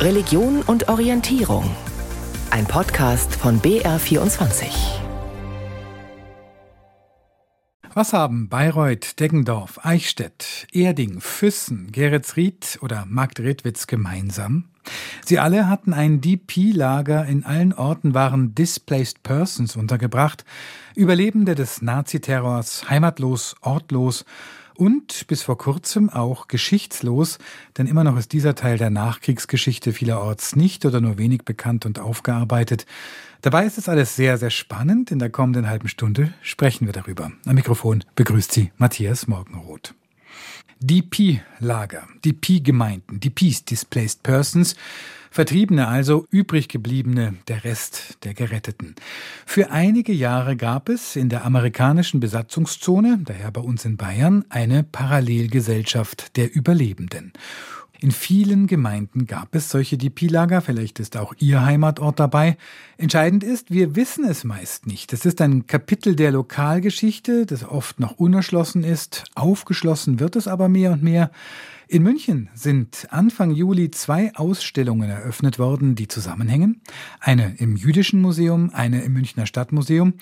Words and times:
Religion 0.00 0.62
und 0.62 0.88
Orientierung. 0.88 1.76
Ein 2.50 2.64
Podcast 2.64 3.34
von 3.34 3.60
BR24. 3.60 4.64
Was 7.92 8.14
haben 8.14 8.48
Bayreuth, 8.48 9.20
Deggendorf, 9.20 9.84
Eichstätt, 9.84 10.66
Erding, 10.72 11.20
Füssen, 11.20 11.92
Geretsried 11.92 12.78
oder 12.80 13.04
Marktredwitz 13.06 13.86
gemeinsam? 13.86 14.70
Sie 15.22 15.38
alle 15.38 15.68
hatten 15.68 15.92
ein 15.92 16.22
DP-Lager, 16.22 17.26
in 17.26 17.44
allen 17.44 17.74
Orten 17.74 18.14
waren 18.14 18.54
Displaced 18.54 19.22
Persons 19.22 19.76
untergebracht, 19.76 20.46
Überlebende 20.94 21.54
des 21.54 21.82
Naziterrors, 21.82 22.88
heimatlos, 22.88 23.54
ortlos 23.60 24.24
und 24.80 25.26
bis 25.26 25.42
vor 25.42 25.58
kurzem 25.58 26.08
auch 26.08 26.48
geschichtslos, 26.48 27.38
denn 27.76 27.86
immer 27.86 28.02
noch 28.02 28.16
ist 28.16 28.32
dieser 28.32 28.54
Teil 28.54 28.78
der 28.78 28.88
Nachkriegsgeschichte 28.88 29.92
vielerorts 29.92 30.56
nicht 30.56 30.86
oder 30.86 31.02
nur 31.02 31.18
wenig 31.18 31.44
bekannt 31.44 31.84
und 31.84 31.98
aufgearbeitet. 31.98 32.86
Dabei 33.42 33.66
ist 33.66 33.76
es 33.76 33.90
alles 33.90 34.16
sehr, 34.16 34.38
sehr 34.38 34.48
spannend. 34.48 35.10
In 35.10 35.18
der 35.18 35.28
kommenden 35.28 35.68
halben 35.68 35.88
Stunde 35.88 36.32
sprechen 36.40 36.86
wir 36.86 36.94
darüber. 36.94 37.30
Am 37.44 37.54
Mikrofon 37.54 38.04
begrüßt 38.14 38.52
Sie 38.52 38.72
Matthias 38.78 39.26
Morgenroth. 39.26 39.94
DP-Lager, 40.80 42.08
DP-Gemeinden, 42.24 43.20
DPs, 43.20 43.64
Displaced 43.64 44.22
Persons, 44.22 44.74
Vertriebene 45.32 45.86
also, 45.86 46.26
übrig 46.30 46.68
gebliebene, 46.68 47.34
der 47.46 47.62
Rest 47.62 48.18
der 48.24 48.34
Geretteten. 48.34 48.96
Für 49.46 49.70
einige 49.70 50.12
Jahre 50.12 50.56
gab 50.56 50.88
es 50.88 51.14
in 51.14 51.28
der 51.28 51.44
amerikanischen 51.44 52.18
Besatzungszone, 52.18 53.20
daher 53.24 53.52
bei 53.52 53.60
uns 53.60 53.84
in 53.84 53.96
Bayern, 53.96 54.44
eine 54.48 54.82
Parallelgesellschaft 54.82 56.36
der 56.36 56.52
Überlebenden. 56.52 57.32
In 58.02 58.12
vielen 58.12 58.66
Gemeinden 58.66 59.26
gab 59.26 59.54
es 59.54 59.68
solche 59.68 59.98
DP-Lager, 59.98 60.62
vielleicht 60.62 61.00
ist 61.00 61.18
auch 61.18 61.34
Ihr 61.38 61.66
Heimatort 61.66 62.18
dabei. 62.18 62.56
Entscheidend 62.96 63.44
ist, 63.44 63.70
wir 63.70 63.94
wissen 63.94 64.24
es 64.24 64.42
meist 64.42 64.86
nicht. 64.86 65.12
Es 65.12 65.26
ist 65.26 65.42
ein 65.42 65.66
Kapitel 65.66 66.16
der 66.16 66.30
Lokalgeschichte, 66.30 67.44
das 67.44 67.62
oft 67.62 68.00
noch 68.00 68.12
unerschlossen 68.12 68.84
ist. 68.84 69.24
Aufgeschlossen 69.34 70.18
wird 70.18 70.36
es 70.36 70.48
aber 70.48 70.70
mehr 70.70 70.92
und 70.92 71.02
mehr. 71.02 71.30
In 71.92 72.04
München 72.04 72.48
sind 72.54 73.08
Anfang 73.10 73.50
Juli 73.50 73.90
zwei 73.90 74.32
Ausstellungen 74.36 75.10
eröffnet 75.10 75.58
worden, 75.58 75.96
die 75.96 76.06
zusammenhängen. 76.06 76.82
Eine 77.18 77.56
im 77.58 77.74
Jüdischen 77.74 78.20
Museum, 78.20 78.70
eine 78.72 79.02
im 79.02 79.12
Münchner 79.12 79.44
Stadtmuseum 79.44 80.14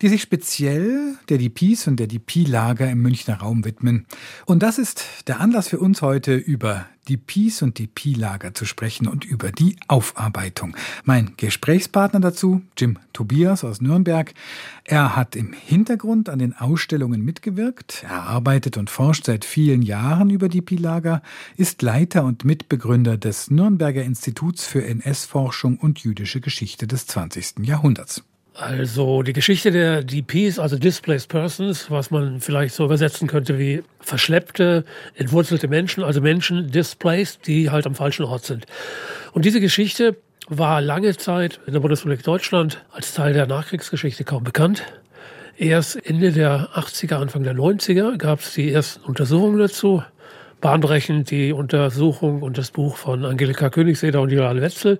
die 0.00 0.08
sich 0.08 0.22
speziell 0.22 1.16
der 1.28 1.38
DPs 1.38 1.86
und 1.86 2.00
der 2.00 2.06
DP-Lager 2.06 2.90
im 2.90 3.02
Münchner 3.02 3.36
Raum 3.36 3.64
widmen. 3.64 4.06
Und 4.46 4.62
das 4.62 4.78
ist 4.78 5.04
der 5.26 5.40
Anlass 5.40 5.68
für 5.68 5.78
uns 5.78 6.00
heute 6.00 6.36
über 6.36 6.86
DPs 7.08 7.62
und 7.62 7.78
DP-Lager 7.78 8.54
zu 8.54 8.64
sprechen 8.64 9.08
und 9.08 9.24
über 9.24 9.52
die 9.52 9.76
Aufarbeitung. 9.88 10.76
Mein 11.04 11.32
Gesprächspartner 11.36 12.20
dazu, 12.20 12.62
Jim 12.78 12.98
Tobias 13.12 13.64
aus 13.64 13.80
Nürnberg. 13.80 14.32
Er 14.90 15.14
hat 15.14 15.36
im 15.36 15.52
Hintergrund 15.52 16.28
an 16.28 16.40
den 16.40 16.52
Ausstellungen 16.52 17.24
mitgewirkt. 17.24 18.02
Er 18.02 18.24
arbeitet 18.24 18.76
und 18.76 18.90
forscht 18.90 19.26
seit 19.26 19.44
vielen 19.44 19.82
Jahren 19.82 20.30
über 20.30 20.48
DP-Lager, 20.48 21.22
ist 21.56 21.82
Leiter 21.82 22.24
und 22.24 22.44
Mitbegründer 22.44 23.16
des 23.16 23.52
Nürnberger 23.52 24.02
Instituts 24.02 24.66
für 24.66 24.84
NS-Forschung 24.84 25.78
und 25.78 26.00
jüdische 26.00 26.40
Geschichte 26.40 26.88
des 26.88 27.06
20. 27.06 27.68
Jahrhunderts. 27.68 28.24
Also 28.54 29.22
die 29.22 29.32
Geschichte 29.32 29.70
der 29.70 30.02
DPs, 30.02 30.58
also 30.58 30.76
Displaced 30.76 31.28
Persons, 31.28 31.88
was 31.88 32.10
man 32.10 32.40
vielleicht 32.40 32.74
so 32.74 32.84
übersetzen 32.84 33.28
könnte 33.28 33.60
wie 33.60 33.84
verschleppte, 34.00 34.84
entwurzelte 35.14 35.68
Menschen, 35.68 36.02
also 36.02 36.20
Menschen 36.20 36.68
displaced, 36.68 37.46
die 37.46 37.70
halt 37.70 37.86
am 37.86 37.94
falschen 37.94 38.24
Ort 38.24 38.44
sind. 38.44 38.66
Und 39.30 39.44
diese 39.44 39.60
Geschichte 39.60 40.16
war 40.50 40.80
lange 40.80 41.16
Zeit 41.16 41.60
in 41.66 41.72
der 41.72 41.80
Bundesrepublik 41.80 42.24
Deutschland 42.24 42.84
als 42.90 43.14
Teil 43.14 43.32
der 43.32 43.46
Nachkriegsgeschichte 43.46 44.24
kaum 44.24 44.42
bekannt. 44.42 44.82
Erst 45.56 46.04
Ende 46.04 46.32
der 46.32 46.70
80er, 46.74 47.14
Anfang 47.14 47.44
der 47.44 47.54
90er 47.54 48.18
gab 48.18 48.40
es 48.40 48.54
die 48.54 48.72
ersten 48.72 49.04
Untersuchungen 49.04 49.58
dazu 49.58 50.02
bahnbrechend 50.60 51.30
die 51.30 51.52
Untersuchung 51.52 52.42
und 52.42 52.58
das 52.58 52.70
Buch 52.70 52.96
von 52.96 53.24
Angelika 53.24 53.70
Königseder 53.70 54.20
und 54.20 54.30
Johann 54.30 54.60
Wetzel. 54.60 54.98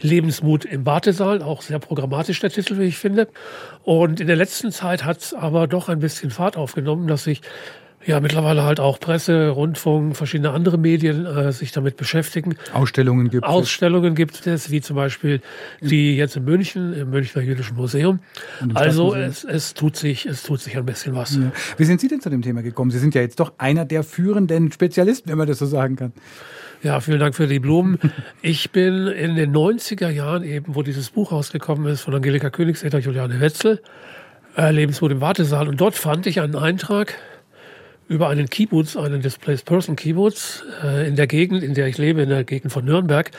Lebensmut 0.00 0.64
im 0.64 0.84
Wartesaal, 0.84 1.42
auch 1.42 1.62
sehr 1.62 1.78
programmatisch 1.78 2.40
der 2.40 2.50
Titel, 2.50 2.78
wie 2.78 2.84
ich 2.84 2.98
finde. 2.98 3.28
Und 3.84 4.20
in 4.20 4.26
der 4.26 4.36
letzten 4.36 4.70
Zeit 4.70 5.04
hat 5.04 5.18
es 5.18 5.34
aber 5.34 5.66
doch 5.66 5.88
ein 5.88 6.00
bisschen 6.00 6.30
Fahrt 6.30 6.56
aufgenommen, 6.56 7.08
dass 7.08 7.24
sich 7.24 7.40
ja 8.04 8.20
mittlerweile 8.20 8.62
halt 8.62 8.80
auch 8.80 9.00
Presse, 9.00 9.48
Rundfunk, 9.50 10.16
verschiedene 10.16 10.50
andere 10.50 10.78
Medien 10.78 11.26
äh, 11.26 11.52
sich 11.52 11.72
damit 11.72 11.96
beschäftigen. 11.96 12.56
Ausstellungen 12.72 13.28
gibt 13.30 13.44
es. 13.44 13.50
Ausstellungen 13.50 14.14
gibt 14.14 14.46
es, 14.46 14.70
wie 14.70 14.80
zum 14.80 14.96
Beispiel 14.96 15.40
die 15.80 16.16
jetzt 16.16 16.36
in 16.36 16.44
München, 16.44 16.92
im 16.94 17.10
Münchner 17.10 17.42
Jüdischen 17.42 17.76
Museum. 17.76 18.20
Also 18.74 19.14
es, 19.14 19.44
es, 19.44 19.74
tut 19.74 19.96
sich, 19.96 20.26
es 20.26 20.42
tut 20.42 20.60
sich 20.60 20.76
ein 20.76 20.86
bisschen 20.86 21.14
was. 21.14 21.36
Ja. 21.36 21.52
Wie 21.76 21.84
sind 21.84 22.00
Sie 22.00 22.08
denn 22.08 22.20
zu 22.20 22.30
dem 22.30 22.42
Thema 22.42 22.62
gekommen? 22.62 22.90
Sie 22.90 22.98
sind 22.98 23.14
ja 23.14 23.20
jetzt 23.20 23.40
doch 23.40 23.52
einer 23.58 23.84
der 23.84 24.02
führenden 24.02 24.72
Spezialisten, 24.72 25.30
wenn 25.30 25.38
man 25.38 25.46
das 25.46 25.58
so 25.58 25.66
sagen 25.66 25.96
kann. 25.96 26.12
Ja, 26.82 27.00
vielen 27.00 27.18
Dank 27.18 27.34
für 27.34 27.46
die 27.46 27.58
Blumen. 27.58 27.98
Ich 28.40 28.70
bin 28.70 29.08
in 29.08 29.34
den 29.34 29.52
90er 29.52 30.08
Jahren 30.10 30.44
eben, 30.44 30.74
wo 30.74 30.82
dieses 30.82 31.10
Buch 31.10 31.32
rausgekommen 31.32 31.90
ist 31.92 32.02
von 32.02 32.14
Angelika 32.14 32.50
Königseder, 32.50 33.00
Juliane 33.00 33.40
Wetzel, 33.40 33.82
äh, 34.56 34.70
Lebensmut 34.70 35.10
im 35.10 35.20
Wartesaal. 35.20 35.68
Und 35.68 35.80
dort 35.80 35.96
fand 35.96 36.26
ich 36.26 36.40
einen 36.40 36.54
Eintrag 36.54 37.14
über 38.08 38.28
einen 38.28 38.48
Kibbutz, 38.48 38.96
einen 38.96 39.20
Displaced 39.20 39.66
Person 39.66 39.96
Kibbutz 39.96 40.64
äh, 40.82 41.06
in 41.06 41.16
der 41.16 41.26
Gegend, 41.26 41.62
in 41.62 41.74
der 41.74 41.86
ich 41.86 41.98
lebe, 41.98 42.22
in 42.22 42.30
der 42.30 42.44
Gegend 42.44 42.72
von 42.72 42.84
Nürnberg. 42.84 43.30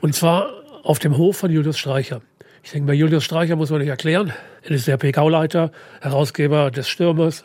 Und 0.00 0.14
zwar 0.14 0.50
auf 0.82 0.98
dem 0.98 1.16
Hof 1.16 1.38
von 1.38 1.50
Julius 1.50 1.78
Streicher. 1.78 2.20
Ich 2.62 2.72
denke, 2.72 2.88
bei 2.88 2.94
Julius 2.94 3.24
Streicher 3.24 3.56
muss 3.56 3.70
man 3.70 3.80
nicht 3.80 3.88
erklären. 3.88 4.32
Er 4.62 4.70
ist 4.72 4.86
der 4.86 4.98
PK-Leiter, 4.98 5.72
Herausgeber 6.00 6.70
des 6.70 6.88
Stürmers. 6.88 7.44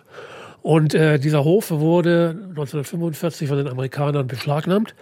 Und 0.61 0.93
äh, 0.93 1.19
dieser 1.19 1.43
Hof 1.43 1.71
wurde 1.71 2.35
1945 2.49 3.47
von 3.47 3.57
den 3.57 3.67
Amerikanern 3.67 4.27
beschlagnahmt. 4.27 4.95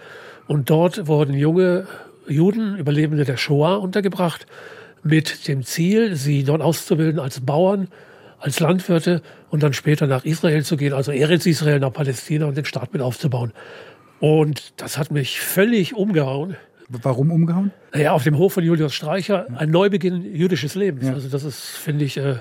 Und 0.46 0.70
dort 0.70 1.08
wurden 1.08 1.34
junge 1.34 1.86
Juden, 2.28 2.76
Überlebende 2.76 3.24
der 3.24 3.36
Shoah, 3.36 3.80
untergebracht, 3.80 4.46
mit 5.02 5.48
dem 5.48 5.64
Ziel, 5.64 6.14
sie 6.14 6.44
dort 6.44 6.62
auszubilden 6.62 7.18
als 7.18 7.40
Bauern 7.40 7.88
als 8.42 8.60
Landwirte 8.60 9.22
und 9.50 9.62
dann 9.62 9.72
später 9.72 10.06
nach 10.06 10.24
Israel 10.24 10.64
zu 10.64 10.76
gehen, 10.76 10.92
also 10.92 11.12
Eretz 11.12 11.46
Israel 11.46 11.78
nach 11.78 11.92
Palästina 11.92 12.46
und 12.46 12.56
den 12.56 12.64
Staat 12.64 12.92
mit 12.92 13.00
aufzubauen. 13.00 13.52
Und 14.20 14.80
das 14.80 14.98
hat 14.98 15.10
mich 15.10 15.40
völlig 15.40 15.94
umgehauen. 15.94 16.56
Warum 16.88 17.30
umgehauen? 17.30 17.70
Naja, 17.92 18.12
auf 18.12 18.24
dem 18.24 18.36
Hof 18.36 18.54
von 18.54 18.64
Julius 18.64 18.94
Streicher 18.94 19.46
ein 19.56 19.70
Neubeginn 19.70 20.22
jüdisches 20.22 20.74
Lebens. 20.74 21.06
Ja. 21.06 21.14
Also 21.14 21.28
das 21.28 21.44
ist, 21.44 21.60
finde 21.60 22.04
ich, 22.04 22.18
äh, 22.18 22.36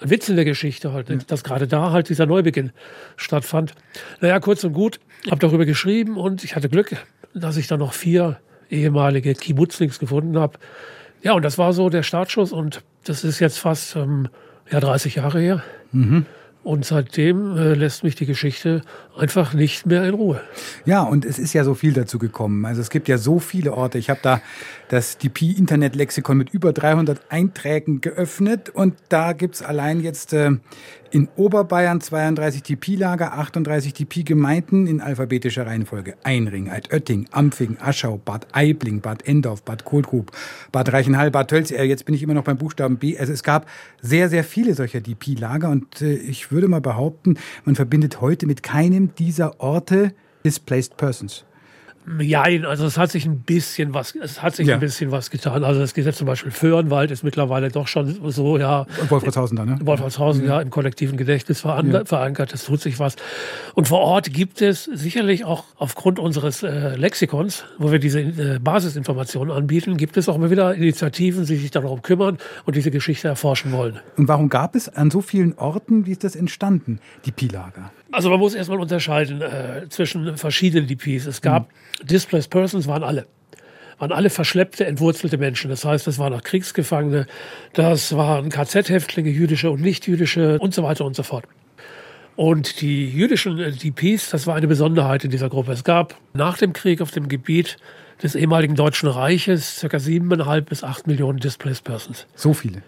ein 0.00 0.10
Witz 0.10 0.28
in 0.28 0.36
der 0.36 0.44
Geschichte 0.44 0.92
halt, 0.92 1.10
ja. 1.10 1.16
dass 1.26 1.44
gerade 1.44 1.68
da 1.68 1.92
halt 1.92 2.08
dieser 2.08 2.26
Neubeginn 2.26 2.72
stattfand. 3.16 3.74
Naja, 4.20 4.40
kurz 4.40 4.64
und 4.64 4.72
gut, 4.72 4.98
habe 5.30 5.40
darüber 5.40 5.64
geschrieben 5.64 6.16
und 6.16 6.42
ich 6.42 6.56
hatte 6.56 6.68
Glück, 6.68 6.96
dass 7.34 7.56
ich 7.56 7.66
da 7.66 7.76
noch 7.76 7.92
vier 7.92 8.38
ehemalige 8.70 9.34
Kibbutzlings 9.34 9.98
gefunden 9.98 10.38
habe. 10.38 10.58
Ja, 11.22 11.32
und 11.32 11.44
das 11.44 11.58
war 11.58 11.72
so 11.72 11.88
der 11.88 12.02
Startschuss 12.02 12.52
und 12.52 12.82
das 13.04 13.24
ist 13.24 13.38
jetzt 13.38 13.58
fast 13.58 13.96
ähm, 13.96 14.28
ja 14.70 14.80
30 14.80 15.16
Jahre 15.16 15.40
her. 15.40 15.62
Mhm. 15.92 16.26
Und 16.64 16.86
seitdem 16.86 17.58
äh, 17.58 17.74
lässt 17.74 18.04
mich 18.04 18.14
die 18.14 18.24
Geschichte 18.24 18.80
einfach 19.18 19.52
nicht 19.52 19.84
mehr 19.84 20.02
in 20.08 20.14
Ruhe. 20.14 20.40
Ja, 20.86 21.02
und 21.02 21.26
es 21.26 21.38
ist 21.38 21.52
ja 21.52 21.62
so 21.62 21.74
viel 21.74 21.92
dazu 21.92 22.18
gekommen. 22.18 22.64
Also 22.64 22.80
es 22.80 22.88
gibt 22.88 23.06
ja 23.06 23.18
so 23.18 23.38
viele 23.38 23.74
Orte. 23.74 23.98
Ich 23.98 24.08
habe 24.08 24.20
da 24.22 24.40
das 24.88 25.18
DP-Internet-Lexikon 25.18 26.38
mit 26.38 26.54
über 26.54 26.72
300 26.72 27.20
Einträgen 27.30 28.00
geöffnet 28.00 28.70
und 28.70 28.94
da 29.10 29.34
gibt's 29.34 29.60
allein 29.60 30.00
jetzt 30.00 30.32
äh, 30.32 30.52
in 31.14 31.28
Oberbayern 31.36 32.00
32 32.00 32.64
TP-Lager, 32.64 33.38
38 33.38 33.94
TP-Gemeinden 33.94 34.88
in 34.88 35.00
alphabetischer 35.00 35.64
Reihenfolge. 35.64 36.16
Einring, 36.24 36.68
Altötting, 36.68 37.28
Ampfing, 37.30 37.76
Aschau, 37.80 38.18
Bad 38.18 38.48
Aibling, 38.50 39.00
Bad 39.00 39.22
Endorf, 39.28 39.62
Bad 39.62 39.84
Kohlgrub, 39.84 40.32
Bad 40.72 40.92
Reichenhall, 40.92 41.30
Bad 41.30 41.48
Tölz. 41.48 41.70
Jetzt 41.70 42.04
bin 42.04 42.16
ich 42.16 42.22
immer 42.24 42.34
noch 42.34 42.42
beim 42.42 42.58
Buchstaben 42.58 42.96
B. 42.96 43.16
Also 43.16 43.32
es 43.32 43.44
gab 43.44 43.66
sehr, 44.02 44.28
sehr 44.28 44.42
viele 44.42 44.74
solcher 44.74 45.00
DP-Lager 45.00 45.70
und 45.70 46.02
äh, 46.02 46.14
ich 46.14 46.50
würde 46.50 46.66
mal 46.66 46.80
behaupten, 46.80 47.36
man 47.64 47.76
verbindet 47.76 48.20
heute 48.20 48.48
mit 48.48 48.64
keinem 48.64 49.14
dieser 49.14 49.60
Orte 49.60 50.12
Displaced 50.44 50.96
Persons. 50.96 51.44
Ja, 52.20 52.42
also 52.42 52.84
es 52.84 52.98
hat 52.98 53.10
sich 53.10 53.24
ein 53.24 53.40
bisschen 53.40 53.94
was, 53.94 54.14
es 54.14 54.42
hat 54.42 54.54
sich 54.54 54.68
ja. 54.68 54.74
ein 54.74 54.80
bisschen 54.80 55.10
was 55.10 55.30
getan. 55.30 55.64
Also 55.64 55.80
das 55.80 55.94
Gesetz 55.94 56.18
zum 56.18 56.26
Beispiel 56.26 56.50
Föhrenwald 56.50 57.10
ist 57.10 57.24
mittlerweile 57.24 57.70
doch 57.70 57.88
schon 57.88 58.18
so, 58.30 58.58
ja. 58.58 58.86
Wolfratshausen 59.08 59.56
da, 59.56 59.64
ne? 59.64 59.78
Wolfratshausen, 59.82 60.42
mhm. 60.42 60.48
ja, 60.48 60.60
im 60.60 60.70
kollektiven 60.70 61.16
Gedächtnis 61.16 61.62
ja. 61.62 62.04
verankert. 62.04 62.52
Es 62.52 62.64
tut 62.64 62.82
sich 62.82 62.98
was. 62.98 63.16
Und 63.74 63.88
vor 63.88 64.00
Ort 64.00 64.32
gibt 64.32 64.60
es 64.60 64.84
sicherlich 64.84 65.44
auch 65.46 65.64
aufgrund 65.76 66.18
unseres 66.18 66.62
äh, 66.62 66.94
Lexikons, 66.96 67.64
wo 67.78 67.90
wir 67.90 67.98
diese 67.98 68.20
äh, 68.20 68.58
Basisinformationen 68.58 69.54
anbieten, 69.54 69.96
gibt 69.96 70.18
es 70.18 70.28
auch 70.28 70.36
immer 70.36 70.50
wieder 70.50 70.74
Initiativen, 70.74 71.46
die 71.46 71.56
sich 71.56 71.70
darum 71.70 72.02
kümmern 72.02 72.38
und 72.66 72.76
diese 72.76 72.90
Geschichte 72.90 73.28
erforschen 73.28 73.72
wollen. 73.72 73.98
Und 74.16 74.28
warum 74.28 74.50
gab 74.50 74.74
es 74.74 74.90
an 74.90 75.10
so 75.10 75.22
vielen 75.22 75.56
Orten, 75.56 76.04
wie 76.04 76.12
ist 76.12 76.24
das 76.24 76.36
entstanden, 76.36 77.00
die 77.24 77.32
Pilager? 77.32 77.90
Also 78.12 78.30
man 78.30 78.38
muss 78.38 78.54
erstmal 78.54 78.80
unterscheiden 78.80 79.42
äh, 79.42 79.88
zwischen 79.88 80.36
verschiedenen 80.36 80.86
DPs. 80.86 81.26
Es 81.26 81.40
gab 81.40 81.68
mhm. 82.02 82.06
Displaced 82.06 82.50
Persons 82.50 82.86
waren 82.86 83.02
alle. 83.02 83.26
waren 83.98 84.12
alle 84.12 84.30
verschleppte, 84.30 84.86
entwurzelte 84.86 85.38
Menschen. 85.38 85.70
Das 85.70 85.84
heißt, 85.84 86.06
das 86.06 86.18
waren 86.18 86.32
auch 86.34 86.42
Kriegsgefangene, 86.42 87.26
das 87.72 88.16
waren 88.16 88.50
KZ-Häftlinge, 88.50 89.30
jüdische 89.30 89.70
und 89.70 89.80
nicht-jüdische 89.80 90.58
und 90.58 90.74
so 90.74 90.82
weiter 90.82 91.04
und 91.04 91.16
so 91.16 91.22
fort. 91.22 91.44
Und 92.36 92.80
die 92.80 93.08
jüdischen 93.08 93.56
DPs, 93.56 94.30
das 94.30 94.46
war 94.46 94.56
eine 94.56 94.66
Besonderheit 94.66 95.24
in 95.24 95.30
dieser 95.30 95.48
Gruppe. 95.48 95.72
Es 95.72 95.84
gab 95.84 96.16
nach 96.32 96.58
dem 96.58 96.72
Krieg 96.72 97.00
auf 97.00 97.12
dem 97.12 97.28
Gebiet 97.28 97.76
des 98.22 98.34
ehemaligen 98.34 98.74
Deutschen 98.74 99.08
Reiches 99.08 99.84
ca. 99.88 99.98
siebeneinhalb 99.98 100.68
bis 100.68 100.82
acht 100.82 101.06
Millionen 101.06 101.38
Displaced 101.38 101.84
Persons. 101.84 102.26
So 102.34 102.52
viele. 102.52 102.82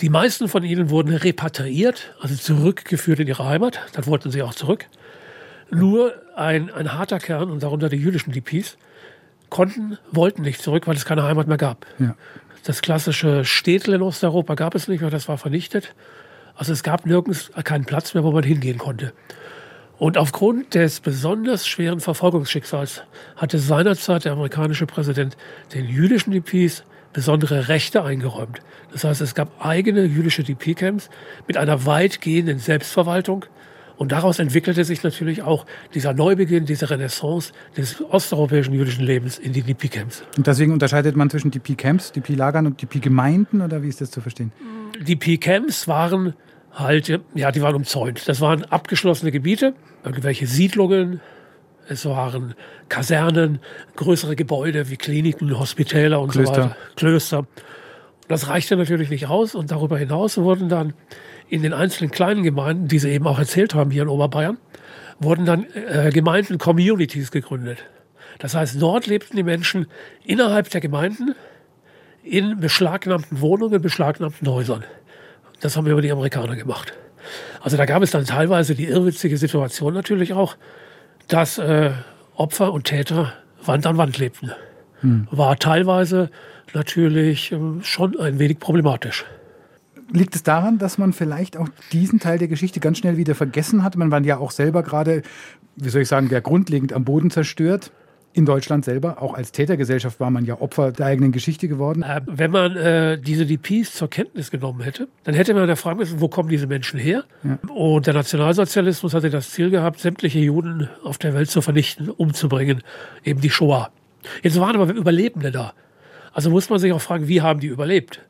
Die 0.00 0.10
meisten 0.10 0.48
von 0.48 0.62
ihnen 0.62 0.90
wurden 0.90 1.12
repatriiert, 1.12 2.14
also 2.20 2.34
zurückgeführt 2.36 3.18
in 3.18 3.26
ihre 3.26 3.44
Heimat. 3.44 3.80
Dann 3.92 4.06
wollten 4.06 4.30
sie 4.30 4.42
auch 4.42 4.54
zurück. 4.54 4.86
Nur 5.70 6.14
ein, 6.36 6.70
ein 6.70 6.92
harter 6.92 7.18
Kern, 7.18 7.50
und 7.50 7.62
darunter 7.62 7.88
die 7.88 7.96
jüdischen 7.96 8.32
DPs, 8.32 8.78
konnten, 9.50 9.98
wollten 10.12 10.42
nicht 10.42 10.62
zurück, 10.62 10.86
weil 10.86 10.96
es 10.96 11.04
keine 11.04 11.24
Heimat 11.24 11.48
mehr 11.48 11.56
gab. 11.56 11.84
Ja. 11.98 12.14
Das 12.64 12.82
klassische 12.82 13.44
Städtel 13.44 13.94
in 13.94 14.02
Osteuropa 14.02 14.54
gab 14.54 14.74
es 14.74 14.88
nicht 14.88 15.00
mehr, 15.00 15.10
das 15.10 15.28
war 15.28 15.38
vernichtet. 15.38 15.94
Also 16.54 16.72
es 16.72 16.82
gab 16.82 17.06
nirgends 17.06 17.50
keinen 17.64 17.84
Platz 17.84 18.14
mehr, 18.14 18.24
wo 18.24 18.32
man 18.32 18.44
hingehen 18.44 18.78
konnte. 18.78 19.12
Und 19.98 20.16
aufgrund 20.16 20.74
des 20.74 21.00
besonders 21.00 21.66
schweren 21.66 22.00
Verfolgungsschicksals 22.00 23.02
hatte 23.36 23.58
seinerzeit 23.58 24.24
der 24.24 24.32
amerikanische 24.32 24.86
Präsident 24.86 25.36
den 25.74 25.86
jüdischen 25.86 26.32
DPs 26.32 26.84
besondere 27.12 27.68
Rechte 27.68 28.04
eingeräumt. 28.04 28.60
Das 28.92 29.04
heißt, 29.04 29.20
es 29.20 29.34
gab 29.34 29.64
eigene 29.64 30.04
jüdische 30.04 30.42
DP-Camps 30.42 31.10
mit 31.46 31.56
einer 31.56 31.86
weitgehenden 31.86 32.58
Selbstverwaltung 32.58 33.44
und 33.98 34.12
daraus 34.12 34.38
entwickelte 34.38 34.84
sich 34.84 35.02
natürlich 35.02 35.42
auch 35.42 35.66
dieser 35.92 36.14
Neubeginn, 36.14 36.66
diese 36.66 36.88
Renaissance 36.88 37.52
des 37.76 38.00
osteuropäischen 38.00 38.72
jüdischen 38.72 39.04
Lebens 39.04 39.38
in 39.38 39.52
die 39.52 39.62
DP-Camps. 39.62 40.22
Und 40.36 40.46
deswegen 40.46 40.72
unterscheidet 40.72 41.16
man 41.16 41.28
zwischen 41.30 41.50
DP-Camps, 41.50 42.12
DP-Lagern 42.12 42.66
und 42.66 42.80
DP-Gemeinden 42.80 43.60
oder 43.60 43.82
wie 43.82 43.88
ist 43.88 44.00
das 44.00 44.12
zu 44.12 44.20
verstehen? 44.20 44.52
DP-Camps 45.00 45.88
waren 45.88 46.34
halt, 46.72 47.08
ja, 47.34 47.50
die 47.50 47.60
waren 47.60 47.74
umzäunt. 47.74 48.28
Das 48.28 48.40
waren 48.40 48.64
abgeschlossene 48.64 49.32
Gebiete, 49.32 49.74
irgendwelche 50.04 50.46
Siedlungen, 50.46 51.20
es 51.88 52.04
waren 52.04 52.54
Kasernen, 52.88 53.60
größere 53.96 54.36
Gebäude 54.36 54.90
wie 54.90 54.96
Kliniken, 54.96 55.58
Hospitäler 55.58 56.20
und 56.20 56.30
Klöster. 56.30 56.54
so 56.54 56.60
weiter, 56.62 56.76
Klöster. 56.96 57.46
Das 58.28 58.48
reichte 58.48 58.76
natürlich 58.76 59.08
nicht 59.08 59.26
aus 59.26 59.54
und 59.54 59.70
darüber 59.70 59.98
hinaus 59.98 60.36
wurden 60.36 60.68
dann 60.68 60.92
in 61.48 61.62
den 61.62 61.72
einzelnen 61.72 62.10
kleinen 62.10 62.42
Gemeinden, 62.42 62.88
die 62.88 62.98
Sie 62.98 63.10
eben 63.10 63.26
auch 63.26 63.38
erzählt 63.38 63.74
haben 63.74 63.90
hier 63.90 64.02
in 64.02 64.08
Oberbayern, 64.08 64.58
wurden 65.18 65.46
dann 65.46 65.66
äh, 65.74 66.10
Gemeinden, 66.12 66.58
Communities 66.58 67.30
gegründet. 67.30 67.78
Das 68.38 68.54
heißt, 68.54 68.80
dort 68.80 69.06
lebten 69.06 69.36
die 69.36 69.42
Menschen 69.42 69.86
innerhalb 70.24 70.68
der 70.70 70.82
Gemeinden 70.82 71.34
in 72.22 72.60
beschlagnahmten 72.60 73.40
Wohnungen, 73.40 73.80
beschlagnahmten 73.80 74.46
Häusern. 74.46 74.84
Das 75.60 75.76
haben 75.76 75.86
wir 75.86 75.92
über 75.92 76.02
die 76.02 76.12
Amerikaner 76.12 76.54
gemacht. 76.54 76.92
Also 77.60 77.76
da 77.76 77.86
gab 77.86 78.02
es 78.02 78.10
dann 78.10 78.26
teilweise 78.26 78.74
die 78.74 78.84
irrwitzige 78.84 79.38
Situation 79.38 79.94
natürlich 79.94 80.34
auch, 80.34 80.56
dass 81.28 81.58
äh, 81.58 81.92
Opfer 82.34 82.72
und 82.72 82.84
Täter 82.84 83.32
Wand 83.64 83.86
an 83.86 83.96
Wand 83.96 84.18
lebten. 84.18 84.50
Hm. 85.00 85.28
War 85.30 85.56
teilweise 85.56 86.30
natürlich 86.74 87.52
äh, 87.52 87.58
schon 87.82 88.18
ein 88.18 88.38
wenig 88.38 88.58
problematisch. 88.58 89.24
Liegt 90.10 90.34
es 90.34 90.42
daran, 90.42 90.78
dass 90.78 90.96
man 90.96 91.12
vielleicht 91.12 91.56
auch 91.56 91.68
diesen 91.92 92.18
Teil 92.18 92.38
der 92.38 92.48
Geschichte 92.48 92.80
ganz 92.80 92.98
schnell 92.98 93.18
wieder 93.18 93.34
vergessen 93.34 93.84
hat? 93.84 93.96
Man 93.96 94.10
war 94.10 94.22
ja 94.22 94.38
auch 94.38 94.50
selber 94.50 94.82
gerade, 94.82 95.22
wie 95.76 95.90
soll 95.90 96.02
ich 96.02 96.08
sagen, 96.08 96.30
der 96.30 96.40
grundlegend 96.40 96.94
am 96.94 97.04
Boden 97.04 97.30
zerstört. 97.30 97.92
In 98.38 98.46
Deutschland 98.46 98.84
selber, 98.84 99.20
auch 99.20 99.34
als 99.34 99.50
Tätergesellschaft 99.50 100.20
war 100.20 100.30
man 100.30 100.44
ja 100.44 100.60
Opfer 100.60 100.92
der 100.92 101.06
eigenen 101.06 101.32
Geschichte 101.32 101.66
geworden. 101.66 102.04
Äh, 102.04 102.20
wenn 102.24 102.52
man 102.52 102.76
äh, 102.76 103.18
diese 103.18 103.44
DPs 103.44 103.94
zur 103.94 104.08
Kenntnis 104.08 104.52
genommen 104.52 104.80
hätte, 104.80 105.08
dann 105.24 105.34
hätte 105.34 105.54
man 105.54 105.68
ja 105.68 105.74
fragen 105.74 105.98
müssen, 105.98 106.20
wo 106.20 106.28
kommen 106.28 106.48
diese 106.48 106.68
Menschen 106.68 107.00
her? 107.00 107.24
Ja. 107.42 107.58
Und 107.68 108.06
der 108.06 108.14
Nationalsozialismus 108.14 109.12
hatte 109.12 109.28
das 109.28 109.50
Ziel 109.50 109.70
gehabt, 109.70 109.98
sämtliche 109.98 110.38
Juden 110.38 110.88
auf 111.02 111.18
der 111.18 111.34
Welt 111.34 111.50
zu 111.50 111.62
vernichten, 111.62 112.10
umzubringen, 112.10 112.84
eben 113.24 113.40
die 113.40 113.50
Shoah. 113.50 113.90
Jetzt 114.44 114.60
waren 114.60 114.76
aber 114.76 114.94
Überlebende 114.94 115.50
da. 115.50 115.72
Also 116.32 116.48
muss 116.50 116.70
man 116.70 116.78
sich 116.78 116.92
auch 116.92 117.00
fragen, 117.00 117.26
wie 117.26 117.42
haben 117.42 117.58
die 117.58 117.66
überlebt? 117.66 118.20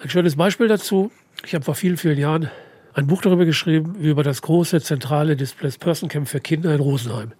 Ein 0.00 0.08
schönes 0.08 0.36
Beispiel 0.36 0.68
dazu. 0.68 1.10
Ich 1.44 1.52
habe 1.52 1.64
vor 1.64 1.74
vielen, 1.74 1.96
vielen 1.96 2.18
Jahren 2.18 2.48
ein 2.94 3.08
Buch 3.08 3.22
darüber 3.22 3.44
geschrieben, 3.44 3.96
über 3.96 4.22
das 4.22 4.40
große 4.40 4.80
zentrale 4.82 5.34
Displaced 5.34 5.80
Person 5.80 6.08
Camp 6.08 6.28
für 6.28 6.38
Kinder 6.38 6.72
in 6.72 6.80
Rosenheim. 6.80 7.32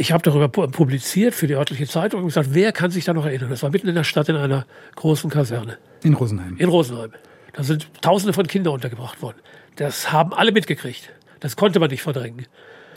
Ich 0.00 0.12
habe 0.12 0.22
darüber 0.22 0.48
publiziert 0.48 1.34
für 1.34 1.48
die 1.48 1.56
örtliche 1.56 1.88
Zeitung 1.88 2.20
und 2.20 2.26
gesagt, 2.26 2.50
wer 2.52 2.70
kann 2.70 2.92
sich 2.92 3.04
da 3.04 3.12
noch 3.12 3.26
erinnern? 3.26 3.50
Das 3.50 3.64
war 3.64 3.70
mitten 3.70 3.88
in 3.88 3.96
der 3.96 4.04
Stadt 4.04 4.28
in 4.28 4.36
einer 4.36 4.64
großen 4.94 5.28
Kaserne. 5.28 5.76
In 6.04 6.14
Rosenheim. 6.14 6.56
In 6.56 6.68
Rosenheim. 6.68 7.10
Da 7.52 7.64
sind 7.64 7.88
Tausende 8.00 8.32
von 8.32 8.46
Kindern 8.46 8.74
untergebracht 8.74 9.20
worden. 9.22 9.38
Das 9.74 10.12
haben 10.12 10.32
alle 10.32 10.52
mitgekriegt. 10.52 11.10
Das 11.40 11.56
konnte 11.56 11.80
man 11.80 11.90
nicht 11.90 12.02
verdrängen. 12.02 12.46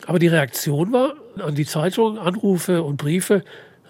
Aber 0.06 0.19
die 0.19 0.27
Reaktion 0.27 0.94
war 0.94 1.15
an 1.44 1.56
die 1.56 1.65
Zeitung, 1.65 2.19
Anrufe 2.19 2.83
und 2.83 2.98
Briefe, 2.98 3.44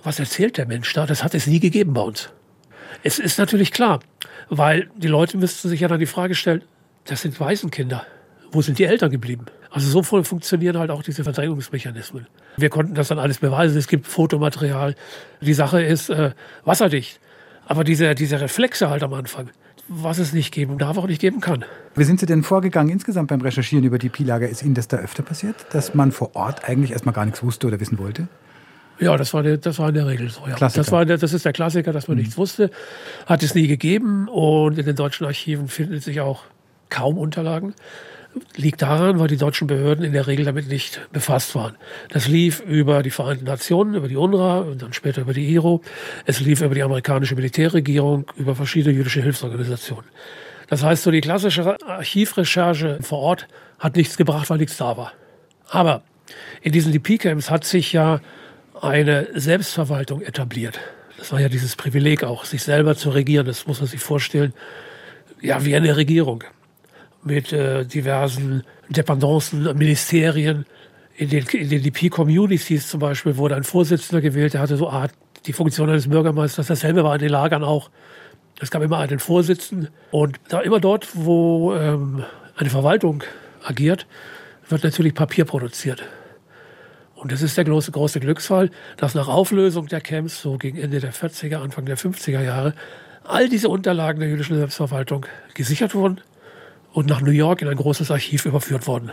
was 0.03 0.17
erzählt 0.17 0.57
der 0.57 0.65
Mensch 0.65 0.93
da? 0.93 1.05
Das 1.05 1.21
hat 1.21 1.35
es 1.35 1.47
nie 1.47 1.59
gegeben 1.59 1.91
bei 1.91 2.01
uns. 2.01 2.29
Es 3.03 3.19
ist 3.19 3.37
natürlich 3.37 3.73
klar, 3.73 3.99
weil 4.49 4.89
die 4.95 5.09
Leute 5.09 5.37
müssten 5.37 5.67
sich 5.67 5.81
ja 5.81 5.89
dann 5.89 5.99
die 5.99 6.05
Frage 6.05 6.33
stellen, 6.33 6.63
das 7.03 7.23
sind 7.23 7.37
Waisenkinder. 7.41 8.05
Wo 8.53 8.61
sind 8.61 8.79
die 8.79 8.85
Eltern 8.85 9.11
geblieben? 9.11 9.47
Also 9.71 9.89
so 9.89 10.03
voll 10.03 10.23
funktionieren 10.23 10.77
halt 10.77 10.91
auch 10.91 11.01
diese 11.01 11.23
Verdrängungsmechanismen. 11.23 12.27
Wir 12.57 12.69
konnten 12.69 12.93
das 12.93 13.07
dann 13.07 13.19
alles 13.19 13.39
beweisen. 13.39 13.77
Es 13.77 13.87
gibt 13.87 14.05
Fotomaterial. 14.05 14.95
Die 15.39 15.53
Sache 15.53 15.81
ist 15.81 16.09
äh, 16.09 16.31
wasserdicht. 16.65 17.19
Aber 17.65 17.85
diese, 17.85 18.13
diese 18.13 18.41
Reflexe 18.41 18.89
halt 18.89 19.01
am 19.01 19.13
Anfang, 19.13 19.49
was 19.87 20.19
es 20.19 20.33
nicht 20.33 20.53
geben 20.53 20.77
darf, 20.77 20.97
auch 20.97 21.07
nicht 21.07 21.21
geben 21.21 21.39
kann. 21.39 21.63
Wie 21.95 22.03
sind 22.03 22.19
Sie 22.19 22.25
denn 22.25 22.43
vorgegangen 22.43 22.91
insgesamt 22.91 23.29
beim 23.29 23.39
Recherchieren 23.39 23.85
über 23.85 23.97
die 23.97 24.09
Pi-Lager? 24.09 24.49
Ist 24.49 24.61
Ihnen 24.61 24.73
das 24.73 24.89
da 24.89 24.97
öfter 24.97 25.23
passiert, 25.23 25.55
dass 25.71 25.93
man 25.93 26.11
vor 26.11 26.35
Ort 26.35 26.67
eigentlich 26.67 26.91
erstmal 26.91 27.13
gar 27.13 27.25
nichts 27.25 27.41
wusste 27.41 27.67
oder 27.67 27.79
wissen 27.79 27.97
wollte? 27.97 28.27
Ja, 28.99 29.17
das 29.17 29.33
war, 29.33 29.41
der, 29.41 29.57
das 29.57 29.79
war 29.79 29.89
in 29.89 29.95
der 29.95 30.05
Regel 30.05 30.29
so. 30.29 30.41
Ja. 30.47 30.57
Das, 30.57 30.91
war 30.91 31.05
der, 31.05 31.17
das 31.17 31.33
ist 31.33 31.45
der 31.45 31.53
Klassiker, 31.53 31.93
dass 31.93 32.07
man 32.07 32.17
mhm. 32.17 32.23
nichts 32.23 32.37
wusste. 32.37 32.69
Hat 33.25 33.41
es 33.41 33.55
nie 33.55 33.67
gegeben. 33.67 34.27
Und 34.27 34.77
in 34.77 34.85
den 34.85 34.95
deutschen 34.95 35.25
Archiven 35.25 35.67
finden 35.69 35.99
sich 35.99 36.21
auch 36.21 36.43
kaum 36.89 37.17
Unterlagen. 37.17 37.73
Liegt 38.55 38.81
daran, 38.81 39.19
weil 39.19 39.27
die 39.27 39.37
deutschen 39.37 39.67
Behörden 39.67 40.05
in 40.05 40.13
der 40.13 40.27
Regel 40.27 40.45
damit 40.45 40.67
nicht 40.67 41.01
befasst 41.11 41.53
waren. 41.55 41.75
Das 42.09 42.27
lief 42.27 42.61
über 42.61 43.03
die 43.03 43.09
Vereinten 43.09 43.45
Nationen, 43.45 43.95
über 43.95 44.07
die 44.07 44.15
UNRWA 44.15 44.59
und 44.59 44.81
dann 44.81 44.93
später 44.93 45.21
über 45.21 45.33
die 45.33 45.49
IRO. 45.53 45.81
Es 46.25 46.39
lief 46.39 46.61
über 46.61 46.75
die 46.75 46.83
amerikanische 46.83 47.35
Militärregierung, 47.35 48.25
über 48.37 48.55
verschiedene 48.55 48.95
jüdische 48.95 49.21
Hilfsorganisationen. 49.21 50.05
Das 50.67 50.83
heißt, 50.83 51.03
so 51.03 51.11
die 51.11 51.19
klassische 51.19 51.77
Archivrecherche 51.85 52.99
vor 53.01 53.19
Ort 53.19 53.47
hat 53.79 53.97
nichts 53.97 54.15
gebracht, 54.15 54.49
weil 54.49 54.59
nichts 54.59 54.77
da 54.77 54.95
war. 54.95 55.11
Aber 55.67 56.03
in 56.61 56.71
diesen 56.71 56.93
DP-Camps 56.93 57.49
hat 57.49 57.65
sich 57.65 57.91
ja 57.91 58.21
eine 58.79 59.27
Selbstverwaltung 59.33 60.21
etabliert. 60.21 60.79
Das 61.17 61.33
war 61.33 61.41
ja 61.41 61.49
dieses 61.49 61.75
Privileg 61.75 62.23
auch, 62.23 62.45
sich 62.45 62.63
selber 62.63 62.95
zu 62.95 63.09
regieren. 63.09 63.45
Das 63.45 63.67
muss 63.67 63.79
man 63.79 63.87
sich 63.87 63.99
vorstellen. 63.99 64.53
Ja, 65.41 65.65
wie 65.65 65.75
eine 65.75 65.97
Regierung 65.97 66.43
mit 67.23 67.53
äh, 67.53 67.85
diversen 67.85 68.63
Dependancen, 68.89 69.63
Ministerien. 69.77 70.65
In 71.15 71.29
den, 71.29 71.45
in 71.45 71.69
den 71.69 71.83
DP-Communities 71.83 72.87
zum 72.87 72.99
Beispiel 72.99 73.37
wurde 73.37 73.55
ein 73.55 73.63
Vorsitzender 73.63 74.21
gewählt, 74.21 74.53
der 74.53 74.61
hatte 74.61 74.77
so 74.77 74.89
Art 74.89 75.11
die 75.45 75.53
Funktion 75.53 75.89
eines 75.89 76.07
Bürgermeisters. 76.07 76.67
Dasselbe 76.67 77.03
war 77.03 77.15
in 77.15 77.21
den 77.21 77.29
Lagern 77.29 77.63
auch. 77.63 77.89
Es 78.59 78.71
gab 78.71 78.81
immer 78.81 78.99
einen 78.99 79.19
Vorsitzenden. 79.19 79.89
Und 80.11 80.39
da 80.49 80.61
immer 80.61 80.79
dort, 80.79 81.09
wo 81.13 81.73
ähm, 81.73 82.23
eine 82.55 82.69
Verwaltung 82.69 83.23
agiert, 83.63 84.07
wird 84.69 84.83
natürlich 84.83 85.13
Papier 85.13 85.45
produziert. 85.45 86.03
Und 87.15 87.31
das 87.31 87.41
ist 87.41 87.55
der 87.57 87.65
große, 87.65 87.91
große 87.91 88.19
Glücksfall, 88.19 88.71
dass 88.97 89.13
nach 89.13 89.27
Auflösung 89.27 89.87
der 89.87 90.01
Camps, 90.01 90.41
so 90.41 90.57
gegen 90.57 90.77
Ende 90.77 90.99
der 90.99 91.13
40er, 91.13 91.57
Anfang 91.57 91.85
der 91.85 91.97
50er 91.97 92.41
Jahre, 92.41 92.73
all 93.23 93.47
diese 93.47 93.69
Unterlagen 93.69 94.19
der 94.19 94.29
jüdischen 94.29 94.57
Selbstverwaltung 94.57 95.25
gesichert 95.53 95.93
wurden 95.93 96.21
und 96.93 97.07
nach 97.07 97.21
New 97.21 97.31
York 97.31 97.61
in 97.61 97.67
ein 97.67 97.75
großes 97.75 98.11
Archiv 98.11 98.45
überführt 98.45 98.87
wurden. 98.87 99.11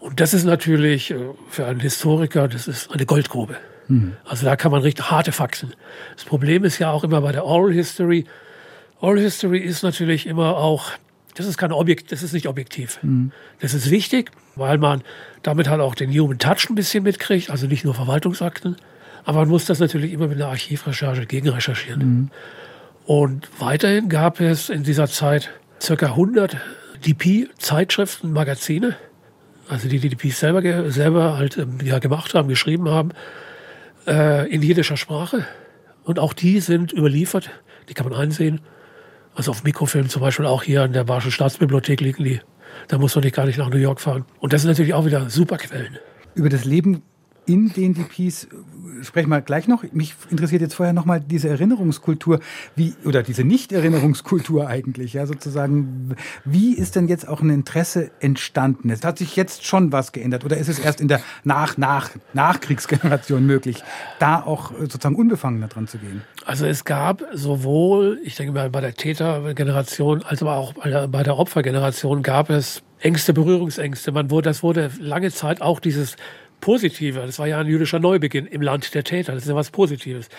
Und 0.00 0.20
das 0.20 0.34
ist 0.34 0.44
natürlich 0.44 1.10
äh, 1.10 1.16
für 1.48 1.66
einen 1.66 1.80
Historiker, 1.80 2.48
das 2.48 2.68
ist 2.68 2.90
eine 2.92 3.06
Goldgrube. 3.06 3.56
Mhm. 3.88 4.16
Also 4.24 4.44
da 4.44 4.56
kann 4.56 4.70
man 4.70 4.82
richtig 4.82 5.10
harte 5.10 5.32
Faxen. 5.32 5.74
Das 6.14 6.24
Problem 6.24 6.64
ist 6.64 6.78
ja 6.78 6.90
auch 6.90 7.04
immer 7.04 7.20
bei 7.20 7.32
der 7.32 7.44
Oral 7.44 7.72
History. 7.72 8.24
Oral 9.00 9.20
History 9.20 9.58
ist 9.58 9.82
natürlich 9.82 10.26
immer 10.26 10.56
auch 10.56 10.90
das 11.34 11.46
ist 11.46 11.58
kein 11.58 11.72
Objekt, 11.72 12.12
das 12.12 12.22
ist 12.22 12.32
nicht 12.32 12.46
objektiv. 12.46 12.98
Mhm. 13.02 13.32
Das 13.60 13.74
ist 13.74 13.90
wichtig, 13.90 14.30
weil 14.54 14.78
man 14.78 15.02
damit 15.42 15.68
halt 15.68 15.80
auch 15.80 15.94
den 15.94 16.10
Human 16.10 16.38
Touch 16.38 16.70
ein 16.70 16.76
bisschen 16.76 17.02
mitkriegt, 17.02 17.50
also 17.50 17.66
nicht 17.66 17.84
nur 17.84 17.94
Verwaltungsakten. 17.94 18.76
Aber 19.24 19.40
man 19.40 19.48
muss 19.48 19.64
das 19.64 19.80
natürlich 19.80 20.12
immer 20.12 20.28
mit 20.28 20.36
einer 20.36 20.48
Archivrecherche 20.48 21.26
gegenrecherchieren. 21.26 22.00
Mhm. 22.00 22.30
Und 23.06 23.48
weiterhin 23.58 24.08
gab 24.08 24.40
es 24.40 24.70
in 24.70 24.84
dieser 24.84 25.08
Zeit 25.08 25.50
circa 25.80 26.06
100 26.06 26.56
DP-Zeitschriften, 27.06 28.32
Magazine, 28.32 28.96
also 29.68 29.88
die 29.88 29.98
die 29.98 30.10
DPs 30.10 30.40
selber, 30.40 30.90
selber 30.90 31.36
halt 31.36 31.56
ähm, 31.58 31.78
ja, 31.82 31.98
gemacht 31.98 32.34
haben, 32.34 32.48
geschrieben 32.48 32.88
haben, 32.88 33.10
äh, 34.06 34.48
in 34.50 34.62
jiddischer 34.62 34.96
Sprache. 34.96 35.46
Und 36.04 36.18
auch 36.18 36.32
die 36.32 36.60
sind 36.60 36.92
überliefert, 36.92 37.50
die 37.88 37.94
kann 37.94 38.08
man 38.08 38.18
einsehen. 38.18 38.60
Also 39.34 39.50
auf 39.50 39.64
Mikrofilm 39.64 40.08
zum 40.08 40.22
Beispiel 40.22 40.46
auch 40.46 40.62
hier 40.62 40.84
in 40.84 40.92
der 40.92 41.04
Barschen 41.04 41.30
Staatsbibliothek 41.30 42.00
liegen 42.00 42.24
die. 42.24 42.40
Da 42.88 42.98
muss 42.98 43.14
man 43.14 43.24
nicht 43.24 43.34
gar 43.34 43.46
nicht 43.46 43.58
nach 43.58 43.70
New 43.70 43.78
York 43.78 44.00
fahren. 44.00 44.24
Und 44.38 44.52
das 44.52 44.62
sind 44.62 44.70
natürlich 44.70 44.94
auch 44.94 45.06
wieder 45.06 45.30
super 45.30 45.56
Quellen. 45.56 45.98
Über 46.34 46.48
das 46.48 46.64
Leben 46.64 47.02
in 47.46 47.70
den 47.72 47.94
DPs 47.94 48.48
sprechen 49.02 49.28
wir 49.28 49.40
gleich 49.40 49.68
noch. 49.68 49.84
Mich 49.92 50.14
interessiert 50.30 50.62
jetzt 50.62 50.74
vorher 50.74 50.92
nochmal 50.92 51.20
diese 51.20 51.48
Erinnerungskultur, 51.48 52.40
wie, 52.76 52.94
oder 53.04 53.22
diese 53.22 53.44
Nicht-Erinnerungskultur 53.44 54.66
eigentlich, 54.68 55.14
ja, 55.14 55.26
sozusagen. 55.26 56.16
Wie 56.44 56.74
ist 56.74 56.96
denn 56.96 57.08
jetzt 57.08 57.28
auch 57.28 57.40
ein 57.40 57.50
Interesse 57.50 58.10
entstanden? 58.20 58.90
Es 58.90 59.04
hat 59.04 59.18
sich 59.18 59.36
jetzt 59.36 59.64
schon 59.64 59.92
was 59.92 60.12
geändert 60.12 60.44
oder 60.44 60.56
ist 60.56 60.68
es 60.68 60.78
erst 60.78 61.00
in 61.00 61.08
der 61.08 61.20
Nach-, 61.44 61.76
Nach-, 61.76 62.10
Nachkriegsgeneration 62.32 63.44
möglich, 63.44 63.82
da 64.18 64.42
auch 64.42 64.72
sozusagen 64.78 65.16
unbefangener 65.16 65.68
dran 65.68 65.86
zu 65.86 65.98
gehen? 65.98 66.22
Also 66.46 66.66
es 66.66 66.84
gab 66.84 67.22
sowohl, 67.32 68.20
ich 68.24 68.36
denke 68.36 68.52
mal, 68.52 68.70
bei 68.70 68.80
der 68.80 68.94
Tätergeneration 68.94 70.22
als 70.22 70.42
aber 70.42 70.56
auch 70.56 70.74
bei 70.74 70.90
der, 70.90 71.08
bei 71.08 71.22
der 71.22 71.38
Opfergeneration 71.38 72.22
gab 72.22 72.50
es 72.50 72.82
Ängste, 73.00 73.34
Berührungsängste. 73.34 74.12
Man 74.12 74.30
wurde, 74.30 74.48
das 74.48 74.62
wurde 74.62 74.90
lange 74.98 75.30
Zeit 75.30 75.60
auch 75.60 75.78
dieses 75.78 76.16
Positive. 76.64 77.20
Das 77.20 77.38
war 77.38 77.46
ja 77.46 77.58
ein 77.58 77.66
jüdischer 77.66 77.98
Neubeginn 77.98 78.46
im 78.46 78.62
Land 78.62 78.94
der 78.94 79.04
Täter. 79.04 79.32
Das 79.34 79.42
ist 79.42 79.50
ja 79.50 79.54
was 79.54 79.70
Positives. 79.70 80.30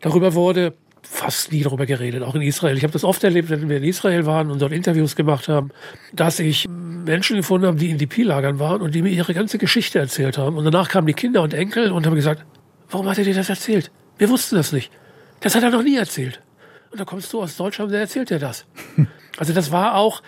Darüber 0.00 0.34
wurde 0.34 0.74
fast 1.02 1.52
nie 1.52 1.62
darüber 1.62 1.86
geredet, 1.86 2.24
auch 2.24 2.34
in 2.34 2.42
Israel. 2.42 2.76
Ich 2.76 2.82
habe 2.82 2.92
das 2.92 3.04
oft 3.04 3.22
erlebt, 3.22 3.50
wenn 3.50 3.68
wir 3.68 3.76
in 3.76 3.84
Israel 3.84 4.26
waren 4.26 4.50
und 4.50 4.60
dort 4.60 4.72
Interviews 4.72 5.14
gemacht 5.14 5.46
haben, 5.46 5.70
dass 6.12 6.40
ich 6.40 6.66
Menschen 6.68 7.36
gefunden 7.36 7.68
habe, 7.68 7.78
die 7.78 7.88
in 7.88 7.98
DP-Lagern 7.98 8.58
waren 8.58 8.82
und 8.82 8.96
die 8.96 9.02
mir 9.02 9.10
ihre 9.10 9.32
ganze 9.32 9.58
Geschichte 9.58 10.00
erzählt 10.00 10.38
haben. 10.38 10.56
Und 10.56 10.64
danach 10.64 10.88
kamen 10.88 11.06
die 11.06 11.14
Kinder 11.14 11.40
und 11.42 11.54
Enkel 11.54 11.92
und 11.92 12.04
haben 12.04 12.16
gesagt, 12.16 12.44
warum 12.90 13.08
hat 13.08 13.18
er 13.18 13.24
dir 13.24 13.34
das 13.34 13.48
erzählt? 13.48 13.92
Wir 14.18 14.28
wussten 14.28 14.56
das 14.56 14.72
nicht. 14.72 14.90
Das 15.38 15.54
hat 15.54 15.62
er 15.62 15.70
noch 15.70 15.84
nie 15.84 15.96
erzählt. 15.96 16.42
Und 16.90 17.00
da 17.00 17.04
kommst 17.04 17.32
du 17.32 17.40
aus 17.40 17.56
Deutschland, 17.56 17.92
der 17.92 18.00
erzählt 18.00 18.30
dir 18.30 18.40
das. 18.40 18.66
Also 19.38 19.54
das 19.54 19.70
war 19.70 19.94
auch, 19.94 20.22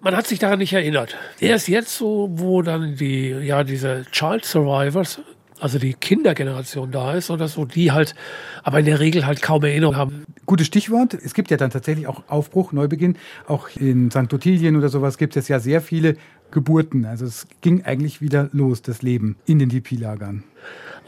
man 0.00 0.16
hat 0.16 0.26
sich 0.26 0.38
daran 0.38 0.58
nicht 0.58 0.72
erinnert. 0.72 1.16
Erst 1.40 1.68
jetzt 1.68 1.96
so, 1.96 2.28
wo 2.32 2.62
dann 2.62 2.96
die, 2.96 3.30
ja, 3.30 3.64
diese 3.64 4.04
Child 4.10 4.44
Survivors, 4.44 5.20
also 5.58 5.78
die 5.78 5.94
Kindergeneration 5.94 6.90
da 6.90 7.14
ist 7.14 7.30
oder 7.30 7.48
so, 7.48 7.64
die 7.64 7.92
halt, 7.92 8.14
aber 8.62 8.80
in 8.80 8.84
der 8.84 9.00
Regel 9.00 9.26
halt 9.26 9.40
kaum 9.42 9.64
Erinnerung 9.64 9.96
haben. 9.96 10.24
Gutes 10.44 10.66
Stichwort. 10.66 11.14
Es 11.14 11.34
gibt 11.34 11.50
ja 11.50 11.56
dann 11.56 11.70
tatsächlich 11.70 12.06
auch 12.06 12.24
Aufbruch, 12.28 12.72
Neubeginn. 12.72 13.16
Auch 13.46 13.68
in 13.74 14.10
St. 14.10 14.32
Ottilien 14.32 14.76
oder 14.76 14.88
sowas 14.88 15.18
gibt 15.18 15.36
es 15.36 15.48
ja 15.48 15.58
sehr 15.58 15.80
viele 15.80 16.16
Geburten. 16.50 17.04
Also 17.04 17.24
es 17.24 17.46
ging 17.62 17.84
eigentlich 17.84 18.20
wieder 18.20 18.50
los, 18.52 18.82
das 18.82 19.02
Leben 19.02 19.36
in 19.46 19.58
den 19.58 19.70
DP-Lagern. 19.70 20.44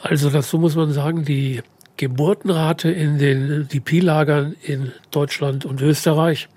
Also 0.02 0.30
dazu 0.30 0.58
muss 0.58 0.76
man 0.76 0.92
sagen, 0.92 1.24
die 1.24 1.62
Geburtenrate 1.98 2.90
in 2.90 3.18
den 3.18 3.68
DP-Lagern 3.68 4.54
in 4.62 4.92
Deutschland 5.10 5.64
und 5.66 5.82
Österreich 5.82 6.48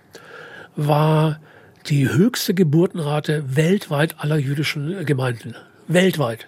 war 0.75 1.39
die 1.87 2.09
höchste 2.09 2.53
Geburtenrate 2.53 3.43
weltweit 3.55 4.15
aller 4.19 4.37
jüdischen 4.37 5.05
Gemeinden. 5.05 5.55
Weltweit. 5.87 6.47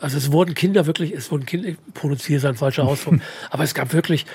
Also 0.00 0.16
es 0.16 0.30
wurden 0.30 0.54
Kinder 0.54 0.86
wirklich, 0.86 1.12
es 1.12 1.30
wurden 1.30 1.44
Kinder, 1.44 1.70
produziert 1.94 2.44
ein 2.44 2.54
falscher 2.54 2.84
Ausdruck, 2.84 3.16
aber 3.50 3.64
es 3.64 3.74
gab 3.74 3.92
wirklich 3.92 4.26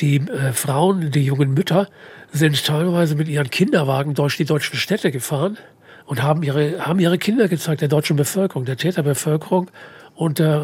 die 0.00 0.16
äh, 0.16 0.52
Frauen, 0.52 1.10
die 1.10 1.24
jungen 1.24 1.52
Mütter 1.52 1.88
sind 2.32 2.64
teilweise 2.64 3.14
mit 3.14 3.28
ihren 3.28 3.50
Kinderwagen 3.50 4.14
durch 4.14 4.38
die 4.38 4.46
deutschen 4.46 4.78
Städte 4.78 5.10
gefahren 5.10 5.58
und 6.06 6.22
haben 6.22 6.42
ihre, 6.42 6.86
haben 6.86 6.98
ihre 6.98 7.18
Kinder 7.18 7.48
gezeigt, 7.48 7.82
der 7.82 7.88
deutschen 7.88 8.16
Bevölkerung, 8.16 8.64
der 8.64 8.78
Täterbevölkerung. 8.78 9.70
Und 10.14 10.40
äh, 10.40 10.60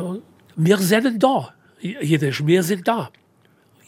wir 0.57 0.79
sind 0.79 1.23
da, 1.23 1.53
Jiddisch, 1.81 2.47
wir 2.47 2.63
sind 2.63 2.89
da 2.89 3.11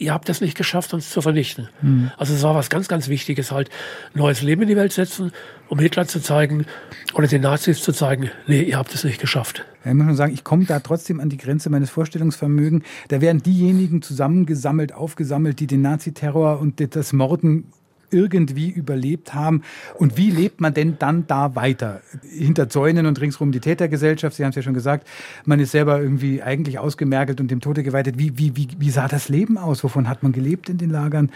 ihr 0.01 0.13
habt 0.13 0.27
das 0.27 0.41
nicht 0.41 0.57
geschafft, 0.57 0.93
uns 0.93 1.09
zu 1.11 1.21
vernichten. 1.21 1.69
Mhm. 1.81 2.11
Also 2.17 2.33
es 2.33 2.41
war 2.41 2.55
was 2.55 2.69
ganz, 2.69 2.87
ganz 2.87 3.07
Wichtiges 3.07 3.51
halt, 3.51 3.69
neues 4.13 4.41
Leben 4.41 4.63
in 4.63 4.67
die 4.67 4.75
Welt 4.75 4.91
setzen, 4.91 5.31
um 5.69 5.79
Hitler 5.79 6.07
zu 6.07 6.21
zeigen 6.21 6.65
oder 7.13 7.27
den 7.27 7.43
Nazis 7.43 7.81
zu 7.81 7.93
zeigen, 7.93 8.31
nee, 8.47 8.63
ihr 8.63 8.77
habt 8.77 8.93
es 8.93 9.03
nicht 9.03 9.21
geschafft. 9.21 9.63
Ja, 9.85 9.91
ich 9.91 9.97
muss 9.97 10.07
nur 10.07 10.15
sagen, 10.15 10.33
ich 10.33 10.43
komme 10.43 10.65
da 10.65 10.79
trotzdem 10.79 11.19
an 11.19 11.29
die 11.29 11.37
Grenze 11.37 11.69
meines 11.69 11.91
Vorstellungsvermögens. 11.91 12.83
Da 13.09 13.21
werden 13.21 13.43
diejenigen 13.43 14.01
zusammengesammelt, 14.01 14.93
aufgesammelt, 14.93 15.59
die 15.59 15.67
den 15.67 15.81
Naziterror 15.81 16.59
und 16.59 16.95
das 16.95 17.13
Morden 17.13 17.71
irgendwie 18.11 18.69
überlebt 18.69 19.33
haben. 19.33 19.63
Und 19.95 20.17
wie 20.17 20.29
lebt 20.29 20.61
man 20.61 20.73
denn 20.73 20.97
dann 20.99 21.25
da 21.27 21.55
weiter? 21.55 22.01
Hinter 22.23 22.69
Zäunen 22.69 23.05
und 23.05 23.19
ringsrum 23.19 23.51
die 23.51 23.59
Tätergesellschaft, 23.59 24.35
Sie 24.35 24.43
haben 24.43 24.49
es 24.51 24.55
ja 24.55 24.61
schon 24.61 24.73
gesagt, 24.73 25.07
man 25.45 25.59
ist 25.59 25.71
selber 25.71 26.01
irgendwie 26.01 26.41
eigentlich 26.41 26.79
ausgemergelt 26.79 27.39
und 27.41 27.49
dem 27.49 27.61
Tode 27.61 27.83
geweitet. 27.83 28.17
Wie, 28.17 28.37
wie, 28.37 28.55
wie, 28.55 28.67
wie 28.77 28.89
sah 28.89 29.07
das 29.07 29.29
Leben 29.29 29.57
aus? 29.57 29.83
Wovon 29.83 30.07
hat 30.07 30.23
man 30.23 30.31
gelebt 30.31 30.69
in 30.69 30.77
den 30.77 30.89
Lagern? 30.89 31.31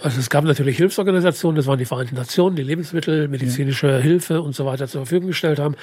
Also 0.00 0.20
es 0.20 0.30
gab 0.30 0.44
natürlich 0.44 0.76
Hilfsorganisationen, 0.76 1.56
das 1.56 1.66
waren 1.66 1.78
die 1.78 1.84
Vereinten 1.84 2.14
Nationen, 2.14 2.54
die 2.54 2.62
Lebensmittel, 2.62 3.26
medizinische. 3.26 3.98
Hilfe 4.00 4.42
und 4.42 4.54
so 4.54 4.64
weiter 4.64 4.86
zur 4.86 5.02
Verfügung 5.02 5.28
gestellt 5.28 5.58
haben. 5.58 5.74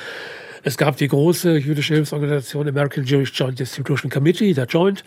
Es 0.67 0.77
gab 0.77 0.97
die 0.97 1.07
große 1.07 1.57
jüdische 1.57 1.93
Hilfsorganisation 1.93 2.67
American 2.67 3.03
Jewish 3.03 3.31
Joint 3.35 3.59
Distribution 3.59 4.09
Committee, 4.09 4.51
der 4.55 4.65
Joint, 4.65 5.03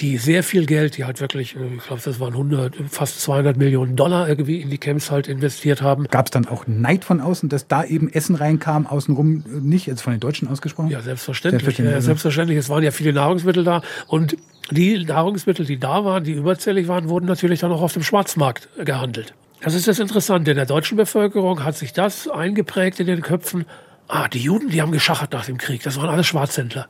die 0.00 0.18
sehr 0.18 0.42
viel 0.42 0.66
Geld, 0.66 0.98
die 0.98 1.04
halt 1.06 1.22
wirklich, 1.22 1.56
äh, 1.56 1.60
ich 1.78 1.86
glaube, 1.86 2.02
das 2.04 2.20
waren 2.20 2.34
100, 2.34 2.76
fast 2.90 3.22
200 3.22 3.56
Millionen 3.56 3.96
Dollar 3.96 4.28
irgendwie 4.28 4.60
in 4.60 4.68
die 4.68 4.76
Camps 4.76 5.10
halt 5.10 5.26
investiert 5.26 5.80
haben. 5.80 6.08
Gab 6.08 6.26
es 6.26 6.30
dann 6.32 6.46
auch 6.46 6.66
Neid 6.66 7.06
von 7.06 7.22
außen, 7.22 7.48
dass 7.48 7.66
da 7.66 7.84
eben 7.84 8.12
Essen 8.12 8.34
reinkam, 8.34 8.86
außenrum 8.86 9.44
nicht, 9.62 9.86
jetzt 9.86 10.02
von 10.02 10.12
den 10.12 10.20
Deutschen 10.20 10.46
ausgesprochen? 10.46 10.90
Ja, 10.90 11.00
selbstverständlich. 11.00 11.62
Selbstverständlich, 11.62 11.94
ja, 11.94 12.00
selbstverständlich. 12.02 12.58
Es 12.58 12.68
waren 12.68 12.82
ja 12.82 12.90
viele 12.90 13.14
Nahrungsmittel 13.14 13.64
da 13.64 13.80
und 14.08 14.36
die 14.70 15.06
Nahrungsmittel, 15.06 15.64
die 15.64 15.78
da 15.78 16.04
waren, 16.04 16.22
die 16.24 16.32
überzählig 16.32 16.86
waren, 16.86 17.08
wurden 17.08 17.24
natürlich 17.24 17.60
dann 17.60 17.72
auch 17.72 17.80
auf 17.80 17.94
dem 17.94 18.02
Schwarzmarkt 18.02 18.68
gehandelt. 18.84 19.32
Das 19.62 19.72
ist 19.72 19.88
das 19.88 20.00
Interessante. 20.00 20.50
In 20.50 20.58
der 20.58 20.66
deutschen 20.66 20.98
Bevölkerung 20.98 21.64
hat 21.64 21.78
sich 21.78 21.94
das 21.94 22.28
eingeprägt 22.28 23.00
in 23.00 23.06
den 23.06 23.22
Köpfen, 23.22 23.64
Ah, 24.08 24.26
die 24.28 24.40
Juden, 24.40 24.70
die 24.70 24.80
haben 24.80 24.92
geschachert 24.92 25.32
nach 25.32 25.44
dem 25.44 25.58
Krieg. 25.58 25.82
Das 25.82 25.96
waren 25.96 26.08
alle 26.08 26.24
Schwarzhändler. 26.24 26.88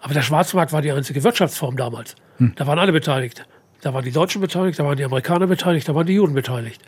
Aber 0.00 0.12
der 0.12 0.22
Schwarzmarkt 0.22 0.72
war 0.72 0.82
die 0.82 0.90
einzige 0.90 1.22
Wirtschaftsform 1.22 1.76
damals. 1.76 2.16
Hm. 2.38 2.52
Da 2.56 2.66
waren 2.66 2.80
alle 2.80 2.92
beteiligt. 2.92 3.46
Da 3.80 3.94
waren 3.94 4.04
die 4.04 4.12
Deutschen 4.12 4.40
beteiligt, 4.40 4.78
da 4.78 4.84
waren 4.84 4.96
die 4.96 5.04
Amerikaner 5.04 5.46
beteiligt, 5.46 5.88
da 5.88 5.94
waren 5.94 6.06
die 6.06 6.14
Juden 6.14 6.34
beteiligt. 6.34 6.82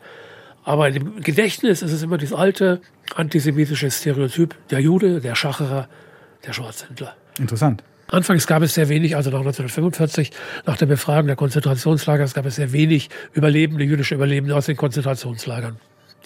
Aber 0.65 0.89
im 0.89 1.21
Gedächtnis 1.21 1.83
ist 1.83 1.93
es 1.93 2.03
immer 2.03 2.19
dieses 2.19 2.37
alte 2.37 2.81
antisemitische 3.15 3.91
Stereotyp, 3.91 4.55
der 4.71 4.81
Jude, 4.81 5.21
der 5.21 5.35
Schacherer, 5.35 5.89
der 6.47 6.53
Schwarzhändler. 6.53 7.15
Interessant. 7.39 7.83
Anfangs 8.09 8.47
gab 8.47 8.63
es 8.63 8.75
sehr 8.75 8.89
wenig, 8.89 9.17
also 9.17 9.31
nach 9.31 9.41
1945, 9.41 10.31
nach 10.67 10.77
der 10.77 10.87
Befragung 10.87 11.27
der 11.27 11.37
Konzentrationslager, 11.37 12.23
es 12.23 12.35
gab 12.35 12.47
es 12.47 12.57
sehr 12.57 12.73
wenig 12.73 13.11
Überlebende, 13.33 13.85
jüdische 13.85 14.15
Überlebende 14.15 14.55
aus 14.55 14.67
den 14.67 14.77
Konzentrationslagern. 14.77 15.77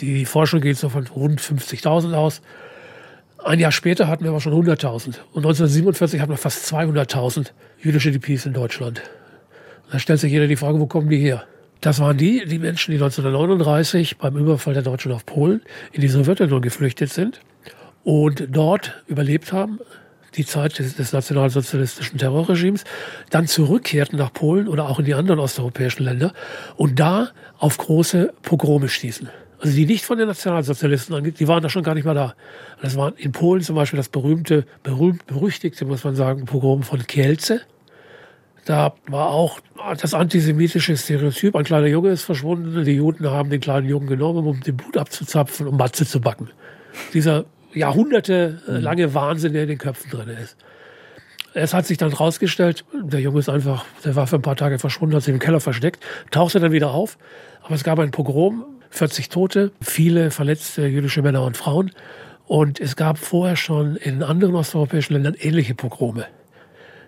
Die 0.00 0.24
Forschung 0.24 0.60
geht 0.60 0.76
so 0.76 0.88
von 0.88 1.06
rund 1.06 1.40
50.000 1.40 2.14
aus. 2.14 2.42
Ein 3.38 3.60
Jahr 3.60 3.72
später 3.72 4.08
hatten 4.08 4.24
wir 4.24 4.30
aber 4.30 4.40
schon 4.40 4.52
100.000. 4.52 5.18
Und 5.32 5.46
1947 5.46 6.20
hatten 6.20 6.32
wir 6.32 6.36
fast 6.36 6.72
200.000 6.72 7.52
jüdische 7.80 8.10
DPs 8.10 8.46
in 8.46 8.52
Deutschland. 8.52 9.02
Da 9.90 9.98
stellt 9.98 10.20
sich 10.20 10.32
jeder 10.32 10.48
die 10.48 10.56
Frage, 10.56 10.80
wo 10.80 10.86
kommen 10.86 11.08
die 11.08 11.18
her? 11.18 11.44
Das 11.80 12.00
waren 12.00 12.16
die, 12.16 12.44
die 12.44 12.58
Menschen, 12.58 12.90
die 12.90 12.96
1939 12.96 14.18
beim 14.18 14.36
Überfall 14.36 14.74
der 14.74 14.82
Deutschen 14.82 15.12
auf 15.12 15.24
Polen 15.24 15.62
in 15.92 16.00
die 16.00 16.08
Sowjetunion 16.08 16.60
geflüchtet 16.60 17.12
sind 17.12 17.40
und 18.02 18.48
dort 18.50 19.02
überlebt 19.06 19.52
haben, 19.52 19.78
die 20.34 20.44
Zeit 20.44 20.78
des, 20.80 20.96
des 20.96 21.12
nationalsozialistischen 21.12 22.18
Terrorregimes, 22.18 22.82
dann 23.30 23.46
zurückkehrten 23.46 24.18
nach 24.18 24.32
Polen 24.32 24.66
oder 24.66 24.88
auch 24.88 24.98
in 24.98 25.04
die 25.04 25.14
anderen 25.14 25.38
osteuropäischen 25.38 26.04
Länder 26.04 26.32
und 26.76 26.98
da 26.98 27.28
auf 27.58 27.78
große 27.78 28.32
Pogrome 28.42 28.88
stießen 28.88 29.28
also 29.60 29.74
die 29.74 29.86
nicht 29.86 30.04
von 30.04 30.18
den 30.18 30.28
Nationalsozialisten 30.28 31.14
angeht, 31.14 31.40
die 31.40 31.48
waren 31.48 31.62
da 31.62 31.68
schon 31.68 31.82
gar 31.82 31.94
nicht 31.94 32.04
mehr 32.04 32.14
da. 32.14 32.34
Das 32.80 32.96
war 32.96 33.12
in 33.16 33.32
Polen 33.32 33.62
zum 33.62 33.74
Beispiel 33.74 33.96
das 33.96 34.08
berühmte, 34.08 34.64
berühmt, 34.82 35.26
berüchtigte, 35.26 35.84
muss 35.84 36.04
man 36.04 36.14
sagen, 36.14 36.44
Pogrom 36.44 36.82
von 36.82 37.04
Kielce. 37.06 37.62
Da 38.64 38.94
war 39.08 39.30
auch 39.30 39.60
das 40.00 40.14
antisemitische 40.14 40.96
Stereotyp, 40.96 41.56
ein 41.56 41.64
kleiner 41.64 41.86
Junge 41.86 42.10
ist 42.10 42.22
verschwunden, 42.22 42.84
die 42.84 42.92
Juden 42.92 43.28
haben 43.30 43.50
den 43.50 43.60
kleinen 43.60 43.88
Jungen 43.88 44.06
genommen, 44.06 44.46
um 44.46 44.60
den 44.60 44.76
Blut 44.76 44.96
abzuzapfen 44.96 45.66
und 45.66 45.72
um 45.72 45.78
Matze 45.78 46.06
zu 46.06 46.20
backen. 46.20 46.50
Dieser 47.14 47.46
jahrhundertelange 47.72 49.14
Wahnsinn, 49.14 49.54
der 49.54 49.62
in 49.62 49.68
den 49.68 49.78
Köpfen 49.78 50.10
drin 50.10 50.28
ist. 50.28 50.56
Es 51.54 51.72
hat 51.74 51.86
sich 51.86 51.96
dann 51.96 52.12
rausgestellt, 52.12 52.84
der 52.92 53.20
Junge 53.20 53.40
ist 53.40 53.48
einfach, 53.48 53.84
der 54.04 54.14
war 54.14 54.26
für 54.26 54.36
ein 54.36 54.42
paar 54.42 54.56
Tage 54.56 54.78
verschwunden, 54.78 55.16
hat 55.16 55.22
sich 55.22 55.32
im 55.32 55.40
Keller 55.40 55.60
versteckt, 55.60 56.04
tauchte 56.30 56.60
dann 56.60 56.72
wieder 56.72 56.90
auf. 56.90 57.18
Aber 57.62 57.74
es 57.74 57.84
gab 57.84 57.98
ein 57.98 58.10
Pogrom 58.10 58.64
40 58.90 59.28
Tote, 59.28 59.72
viele 59.80 60.30
verletzte 60.30 60.86
jüdische 60.86 61.22
Männer 61.22 61.44
und 61.44 61.56
Frauen. 61.56 61.90
Und 62.46 62.80
es 62.80 62.96
gab 62.96 63.18
vorher 63.18 63.56
schon 63.56 63.96
in 63.96 64.22
anderen 64.22 64.54
osteuropäischen 64.54 65.14
Ländern 65.14 65.34
ähnliche 65.38 65.74
Pogrome. 65.74 66.26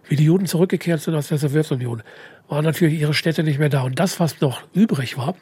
Wie 0.07 0.17
die 0.17 0.25
Juden 0.25 0.47
zurückgekehrt 0.47 1.01
sind 1.01 1.15
aus 1.15 1.29
der 1.29 1.39
Sowjetunion, 1.39 2.03
waren 2.49 2.65
natürlich 2.65 3.01
ihre 3.01 3.15
Städte 3.15 3.43
nicht 3.43 3.59
mehr 3.59 3.69
da. 3.69 3.83
Und 3.83 3.99
das, 3.99 4.21
was 4.21 4.41
noch 4.41 4.63
übrig 4.75 5.17
war, 5.17 5.35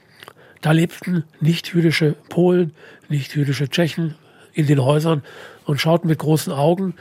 da 0.61 0.73
lebten 0.73 1.25
nicht-jüdische 1.41 2.15
Polen, 2.29 2.73
nicht-jüdische 3.09 3.69
Tschechen 3.69 4.15
in 4.53 4.67
den 4.67 4.83
Häusern 4.83 5.23
und 5.65 5.81
schauten 5.81 6.09
mit 6.09 6.19
großen 6.19 6.53
Augen 6.53 6.95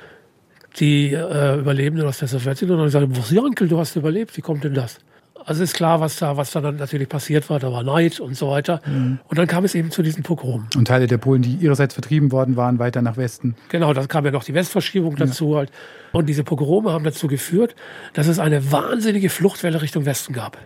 die 0.80 1.14
äh, 1.14 1.60
Überlebenden 1.60 2.08
aus 2.08 2.20
der 2.20 2.28
Sowjetunion 2.28 2.80
und 2.80 2.90
sagten, 2.90 3.18
was 3.18 3.32
Jankel, 3.32 3.68
du 3.68 3.80
hast 3.80 3.96
überlebt, 3.96 4.38
wie 4.38 4.42
kommt 4.42 4.64
denn 4.64 4.74
das? 4.74 5.00
Also 5.48 5.64
ist 5.64 5.76
klar, 5.76 6.02
was 6.02 6.18
da, 6.18 6.36
was 6.36 6.52
da 6.52 6.60
dann 6.60 6.76
natürlich 6.76 7.08
passiert 7.08 7.50
war. 7.50 7.58
Da 7.58 7.72
war 7.72 7.82
Neid 7.82 8.20
und 8.20 8.36
so 8.36 8.50
weiter. 8.50 8.82
Mhm. 8.86 9.20
Und 9.30 9.40
dann 9.40 9.48
kam 9.48 9.64
es 9.64 9.76
eben 9.76 9.92
zu 9.92 10.02
diesen 10.04 10.22
Pogromen. 10.22 10.68
Und 10.76 10.90
Teile 10.90 11.08
der 11.08 11.18
Polen, 11.18 11.42
die 11.42 11.54
ihrerseits 11.56 11.94
vertrieben 11.94 12.34
worden 12.34 12.58
waren, 12.58 12.80
weiter 12.80 13.02
nach 13.02 13.16
Westen. 13.16 13.56
Genau, 13.70 13.94
da 13.94 14.06
kam 14.08 14.26
ja 14.26 14.32
noch 14.32 14.44
die 14.44 14.54
Westverschiebung 14.54 15.16
dazu 15.16 15.52
ja. 15.52 15.60
halt. 15.60 15.72
Und 16.12 16.28
diese 16.28 16.44
Pogrome 16.44 16.92
haben 16.92 17.06
dazu 17.06 17.28
geführt, 17.28 17.78
dass 18.12 18.28
es 18.28 18.40
eine 18.40 18.74
wahnsinnige 18.74 19.30
Fluchtwelle 19.30 19.82
Richtung 19.82 20.06
Westen 20.06 20.34
gab. 20.34 20.58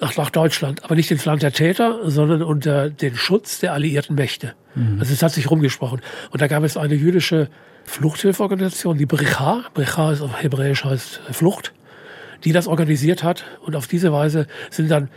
Nach, 0.00 0.16
nach 0.16 0.30
Deutschland. 0.30 0.84
Aber 0.84 0.94
nicht 0.94 1.10
ins 1.10 1.24
Land 1.24 1.42
der 1.42 1.52
Täter, 1.52 2.08
sondern 2.08 2.44
unter 2.44 2.88
den 2.88 3.16
Schutz 3.16 3.58
der 3.58 3.72
alliierten 3.72 4.14
Mächte. 4.14 4.54
Mhm. 4.76 5.00
Also 5.00 5.12
es 5.12 5.24
hat 5.24 5.32
sich 5.32 5.50
rumgesprochen. 5.50 6.02
Und 6.30 6.40
da 6.40 6.46
gab 6.46 6.62
es 6.62 6.76
eine 6.76 6.94
jüdische 6.94 7.48
Fluchthilfeorganisation, 7.82 8.96
die 8.96 9.06
Brecha. 9.06 9.64
Brecha 9.74 10.12
ist 10.12 10.20
auf 10.20 10.40
Hebräisch 10.40 10.84
heißt 10.84 11.20
Flucht 11.32 11.72
die 12.44 12.52
das 12.52 12.66
organisiert 12.66 13.22
hat. 13.22 13.44
Und 13.62 13.76
auf 13.76 13.86
diese 13.86 14.12
Weise 14.12 14.46
sind 14.70 14.90
dann 14.90 15.08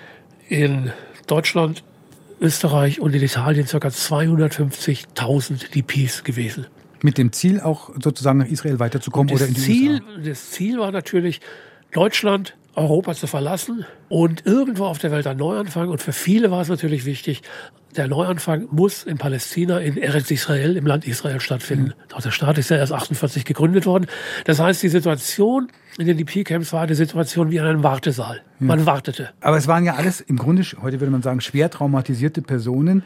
in 0.47 0.91
Deutschland, 1.27 1.83
Österreich 2.41 2.99
und 3.01 3.13
in 3.13 3.21
Italien 3.21 3.65
ca. 3.65 3.77
250.000 3.77 5.71
DPs 5.71 6.23
gewesen. 6.23 6.67
Mit 7.01 7.17
dem 7.17 7.31
Ziel 7.31 7.59
auch 7.61 7.91
sozusagen 8.01 8.39
nach 8.39 8.47
Israel 8.47 8.79
weiterzukommen 8.79 9.33
oder 9.33 9.45
in 9.45 9.53
die 9.53 9.61
Ziel, 9.61 10.01
USA? 10.01 10.29
Das 10.29 10.51
Ziel 10.51 10.79
war 10.79 10.91
natürlich, 10.91 11.39
Deutschland, 11.91 12.55
Europa 12.75 13.13
zu 13.13 13.27
verlassen 13.27 13.85
und 14.07 14.45
irgendwo 14.45 14.85
auf 14.85 14.99
der 14.99 15.11
Welt 15.11 15.27
einen 15.27 15.39
Neuanfang. 15.39 15.89
Und 15.89 16.01
für 16.01 16.13
viele 16.13 16.51
war 16.51 16.61
es 16.61 16.69
natürlich 16.69 17.05
wichtig, 17.05 17.41
der 17.95 18.07
Neuanfang 18.07 18.67
muss 18.71 19.03
in 19.03 19.17
Palästina, 19.17 19.79
in 19.79 19.97
Eretz 19.97 20.29
Israel, 20.29 20.77
im 20.77 20.85
Land 20.85 21.07
Israel 21.07 21.39
stattfinden. 21.39 21.93
Mhm. 22.15 22.21
Der 22.23 22.31
Staat 22.31 22.57
ist 22.57 22.69
ja 22.69 22.77
erst 22.77 22.93
48 22.93 23.45
gegründet 23.45 23.85
worden. 23.85 24.07
Das 24.45 24.59
heißt, 24.59 24.81
die 24.83 24.89
Situation 24.89 25.71
in 25.99 26.07
den 26.07 26.17
DP-Camps 26.17 26.71
war 26.71 26.83
eine 26.83 26.95
Situation 26.95 27.51
wie 27.51 27.57
in 27.57 27.63
einem 27.63 27.83
Wartesaal. 27.83 28.37
Ja. 28.59 28.65
Man 28.65 28.85
wartete. 28.85 29.29
Aber 29.41 29.57
es 29.57 29.67
waren 29.67 29.83
ja 29.83 29.95
alles 29.95 30.21
im 30.21 30.37
Grunde, 30.37 30.63
heute 30.81 30.99
würde 31.01 31.11
man 31.11 31.21
sagen, 31.21 31.41
schwer 31.41 31.69
traumatisierte 31.69 32.41
Personen. 32.41 33.03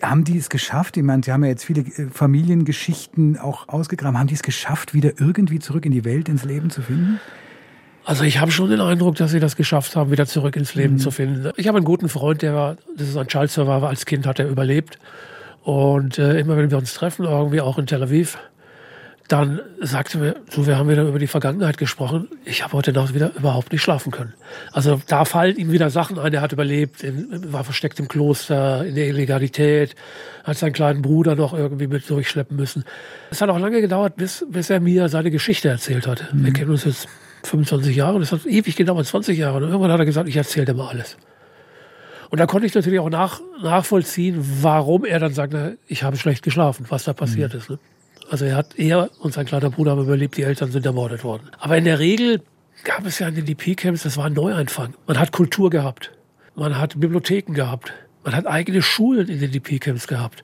Haben 0.00 0.24
die 0.24 0.36
es 0.38 0.48
geschafft? 0.48 0.96
Ich 0.96 1.02
meine, 1.02 1.22
Sie 1.24 1.32
haben 1.32 1.42
ja 1.42 1.50
jetzt 1.50 1.64
viele 1.64 1.80
äh, 1.80 2.08
Familiengeschichten 2.12 3.38
auch 3.38 3.68
ausgegraben. 3.68 4.18
Haben 4.18 4.28
die 4.28 4.34
es 4.34 4.42
geschafft, 4.42 4.94
wieder 4.94 5.12
irgendwie 5.18 5.58
zurück 5.58 5.86
in 5.86 5.92
die 5.92 6.04
Welt, 6.04 6.28
ins 6.28 6.44
Leben 6.44 6.70
zu 6.70 6.82
finden? 6.82 7.18
Also 8.04 8.22
ich 8.22 8.38
habe 8.38 8.52
schon 8.52 8.70
den 8.70 8.80
Eindruck, 8.80 9.16
dass 9.16 9.32
sie 9.32 9.40
das 9.40 9.56
geschafft 9.56 9.96
haben, 9.96 10.12
wieder 10.12 10.26
zurück 10.26 10.54
ins 10.54 10.76
Leben 10.76 10.94
mhm. 10.94 10.98
zu 10.98 11.10
finden. 11.10 11.50
Ich 11.56 11.66
habe 11.66 11.78
einen 11.78 11.84
guten 11.84 12.08
Freund, 12.08 12.42
der 12.42 12.54
war, 12.54 12.76
das 12.96 13.08
ist 13.08 13.16
ein 13.16 13.26
Child 13.26 13.50
Survivor, 13.50 13.88
als 13.88 14.06
Kind 14.06 14.26
hat 14.26 14.38
er 14.38 14.48
überlebt. 14.48 15.00
Und 15.64 16.16
äh, 16.18 16.38
immer 16.38 16.56
wenn 16.56 16.70
wir 16.70 16.78
uns 16.78 16.94
treffen, 16.94 17.24
irgendwie 17.24 17.60
auch 17.60 17.76
in 17.78 17.86
Tel 17.86 18.04
Aviv, 18.04 18.38
dann 19.28 19.60
sagte 19.80 20.18
mir, 20.18 20.36
du, 20.54 20.66
wir 20.66 20.78
haben 20.78 20.88
wieder 20.88 21.02
über 21.02 21.18
die 21.18 21.26
Vergangenheit 21.26 21.78
gesprochen. 21.78 22.28
Ich 22.44 22.62
habe 22.62 22.74
heute 22.74 22.92
Nacht 22.92 23.14
wieder 23.14 23.32
überhaupt 23.36 23.72
nicht 23.72 23.82
schlafen 23.82 24.12
können. 24.12 24.34
Also 24.72 25.00
da 25.08 25.24
fallen 25.24 25.56
ihm 25.56 25.72
wieder 25.72 25.90
Sachen 25.90 26.18
ein. 26.18 26.32
Er 26.32 26.42
hat 26.42 26.52
überlebt, 26.52 27.04
war 27.50 27.64
versteckt 27.64 27.98
im 27.98 28.08
Kloster, 28.08 28.84
in 28.84 28.94
der 28.94 29.08
Illegalität, 29.08 29.94
hat 30.44 30.58
seinen 30.58 30.72
kleinen 30.72 31.02
Bruder 31.02 31.34
noch 31.34 31.54
irgendwie 31.54 31.88
mit 31.88 32.08
durchschleppen 32.08 32.56
müssen. 32.56 32.84
Es 33.30 33.40
hat 33.40 33.48
auch 33.48 33.58
lange 33.58 33.80
gedauert, 33.80 34.16
bis, 34.16 34.46
bis 34.48 34.70
er 34.70 34.80
mir 34.80 35.08
seine 35.08 35.30
Geschichte 35.30 35.68
erzählt 35.68 36.06
hat. 36.06 36.32
Mhm. 36.32 36.44
Wir 36.44 36.52
kennen 36.52 36.70
uns 36.70 36.84
jetzt 36.84 37.08
25 37.42 37.96
Jahre, 37.96 38.18
das 38.20 38.32
hat 38.32 38.46
ewig 38.46 38.76
gedauert, 38.76 39.06
20 39.06 39.36
Jahre. 39.36 39.56
Und 39.56 39.64
irgendwann 39.64 39.90
hat 39.90 39.98
er 39.98 40.06
gesagt, 40.06 40.28
ich 40.28 40.36
erzähle 40.36 40.66
dir 40.66 40.74
mal 40.74 40.88
alles. 40.88 41.16
Und 42.30 42.38
da 42.38 42.46
konnte 42.46 42.66
ich 42.66 42.74
natürlich 42.74 42.98
auch 43.00 43.10
nach, 43.10 43.40
nachvollziehen, 43.62 44.36
warum 44.62 45.04
er 45.04 45.20
dann 45.20 45.32
sagte, 45.32 45.78
ich 45.86 46.02
habe 46.02 46.16
schlecht 46.16 46.42
geschlafen, 46.42 46.86
was 46.88 47.04
da 47.04 47.12
passiert 47.12 47.54
mhm. 47.54 47.60
ist. 47.60 47.70
Ne? 47.70 47.78
Also 48.30 48.44
er 48.44 48.56
hat, 48.56 48.78
er 48.78 49.10
und 49.20 49.34
sein 49.34 49.46
kleiner 49.46 49.70
Bruder 49.70 49.92
haben 49.92 50.02
überlebt, 50.02 50.36
die 50.36 50.42
Eltern 50.42 50.70
sind 50.70 50.84
ermordet 50.84 51.24
worden. 51.24 51.50
Aber 51.58 51.76
in 51.76 51.84
der 51.84 51.98
Regel 51.98 52.42
gab 52.84 53.06
es 53.06 53.18
ja 53.18 53.28
in 53.28 53.34
den 53.34 53.46
DP-Camps, 53.46 54.02
das 54.02 54.16
war 54.16 54.26
ein 54.26 54.32
Neuanfang. 54.32 54.94
Man 55.06 55.18
hat 55.18 55.32
Kultur 55.32 55.70
gehabt. 55.70 56.12
Man 56.54 56.78
hat 56.78 56.98
Bibliotheken 56.98 57.54
gehabt. 57.54 57.92
Man 58.24 58.34
hat 58.34 58.46
eigene 58.46 58.82
Schulen 58.82 59.28
in 59.28 59.40
den 59.40 59.52
DP-Camps 59.52 60.06
gehabt. 60.06 60.42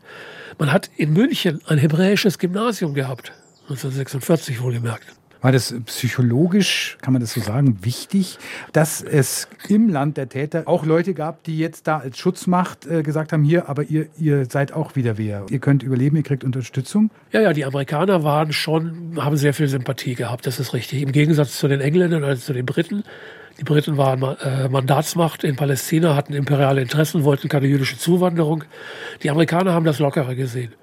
Man 0.59 0.73
hat 0.73 0.91
in 0.97 1.13
München 1.13 1.61
ein 1.67 1.79
hebräisches 1.79 2.39
Gymnasium 2.39 2.95
gehabt. 2.95 3.33
1946 3.63 4.61
wohlgemerkt. 4.61 5.07
War 5.43 5.53
das 5.53 5.75
psychologisch, 5.87 6.97
kann 7.03 7.13
man 7.13 7.21
das 7.21 7.33
so 7.33 7.41
sagen, 7.41 7.79
wichtig, 7.83 8.39
dass 8.73 9.03
es 9.03 9.49
im 9.69 9.89
Land 9.89 10.17
der 10.17 10.29
Täter 10.29 10.63
auch 10.67 10.87
Leute 10.87 11.15
gab, 11.15 11.43
die 11.43 11.59
jetzt 11.59 11.89
da 11.89 11.99
als 11.99 12.17
Schutzmacht 12.17 12.87
äh, 12.87 13.03
gesagt 13.03 13.33
haben, 13.33 13.43
hier, 13.43 13.69
aber 13.69 13.83
ihr, 13.83 14.07
ihr 14.19 14.47
seid 14.47 14.73
auch 14.73 14.95
wieder 14.95 15.19
wer. 15.19 15.45
Ihr 15.51 15.59
könnt 15.59 15.83
überleben, 15.83 16.17
ihr 16.17 16.23
kriegt 16.23 16.45
Unterstützung? 16.45 17.11
Ja, 17.33 17.41
ja, 17.41 17.53
die 17.53 17.65
Amerikaner 17.65 18.23
waren 18.23 18.53
schon, 18.53 19.17
haben 19.17 19.37
sehr 19.37 19.53
viel 19.53 19.67
Sympathie 19.67 20.15
gehabt, 20.15 20.47
das 20.47 20.61
ist 20.61 20.75
richtig. 20.75 21.03
Im 21.03 21.13
Gegensatz 21.13 21.59
zu 21.59 21.67
den 21.67 21.81
Engländern, 21.81 22.23
also 22.23 22.41
zu 22.41 22.53
den 22.53 22.65
Briten. 22.65 23.03
Die 23.59 23.65
Briten 23.65 23.97
waren 23.97 24.23
äh, 24.23 24.69
Mandatsmacht 24.69 25.45
in 25.45 25.57
Palästina, 25.57 26.17
hatten 26.17 26.33
imperiale 26.33 26.81
Interessen, 26.81 27.25
wollten 27.25 27.49
keine 27.49 27.67
jüdische 27.67 27.99
Zuwanderung. 27.99 28.65
Die 29.23 29.31
Amerikaner 29.31 29.73
haben 29.73 29.85
das 29.85 29.99
lockerer 29.99 30.35
gesehen 30.35 30.75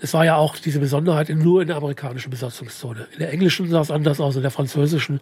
es 0.00 0.14
war 0.14 0.24
ja 0.24 0.36
auch 0.36 0.56
diese 0.56 0.80
Besonderheit 0.80 1.28
nur 1.30 1.62
in 1.62 1.68
der 1.68 1.76
amerikanischen 1.76 2.30
Besatzungszone. 2.30 3.06
In 3.12 3.18
der 3.18 3.32
englischen 3.32 3.68
sah 3.68 3.80
es 3.80 3.90
anders 3.90 4.20
aus, 4.20 4.36
in 4.36 4.42
der 4.42 4.50
französischen 4.50 5.20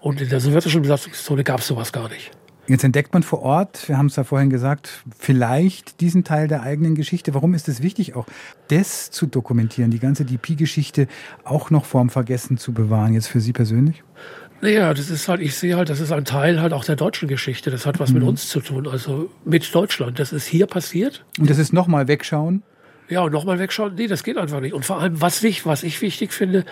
und 0.00 0.20
in 0.20 0.28
der 0.28 0.40
sowjetischen 0.40 0.82
Besatzungszone 0.82 1.44
gab 1.44 1.60
es 1.60 1.66
sowas 1.66 1.92
gar 1.92 2.08
nicht. 2.08 2.30
Jetzt 2.68 2.84
entdeckt 2.84 3.12
man 3.12 3.24
vor 3.24 3.42
Ort, 3.42 3.88
wir 3.88 3.98
haben 3.98 4.06
es 4.06 4.14
ja 4.14 4.22
vorhin 4.22 4.48
gesagt, 4.48 5.02
vielleicht 5.18 6.00
diesen 6.00 6.22
Teil 6.22 6.46
der 6.46 6.62
eigenen 6.62 6.94
Geschichte. 6.94 7.34
Warum 7.34 7.54
ist 7.54 7.68
es 7.68 7.82
wichtig, 7.82 8.14
auch 8.14 8.26
das 8.68 9.10
zu 9.10 9.26
dokumentieren, 9.26 9.90
die 9.90 9.98
ganze 9.98 10.24
DP-Geschichte 10.24 11.08
auch 11.42 11.70
noch 11.70 11.84
vorm 11.84 12.08
Vergessen 12.08 12.58
zu 12.58 12.72
bewahren, 12.72 13.14
jetzt 13.14 13.26
für 13.26 13.40
Sie 13.40 13.52
persönlich? 13.52 14.04
Naja, 14.62 14.94
das 14.94 15.10
ist 15.10 15.26
halt, 15.26 15.40
ich 15.40 15.56
sehe 15.56 15.76
halt, 15.76 15.88
das 15.88 15.98
ist 15.98 16.12
ein 16.12 16.24
Teil 16.24 16.60
halt 16.60 16.72
auch 16.72 16.84
der 16.84 16.94
deutschen 16.94 17.26
Geschichte. 17.26 17.72
Das 17.72 17.84
hat 17.84 17.98
was 17.98 18.10
mhm. 18.10 18.20
mit 18.20 18.28
uns 18.28 18.48
zu 18.48 18.60
tun, 18.60 18.86
also 18.86 19.28
mit 19.44 19.74
Deutschland. 19.74 20.20
Das 20.20 20.32
ist 20.32 20.46
hier 20.46 20.66
passiert. 20.66 21.24
Und 21.36 21.50
das 21.50 21.58
ist 21.58 21.72
nochmal 21.72 22.06
wegschauen? 22.06 22.62
Ja, 23.08 23.22
und 23.22 23.32
nochmal 23.32 23.58
wegschauen, 23.58 23.96
nee, 23.96 24.06
das 24.06 24.22
geht 24.22 24.38
einfach 24.38 24.60
nicht. 24.60 24.72
Und 24.72 24.84
vor 24.84 25.00
allem, 25.00 25.20
was 25.20 25.42
ich, 25.42 25.66
was 25.66 25.82
ich 25.82 26.00
wichtig 26.00 26.32
finde, 26.32 26.64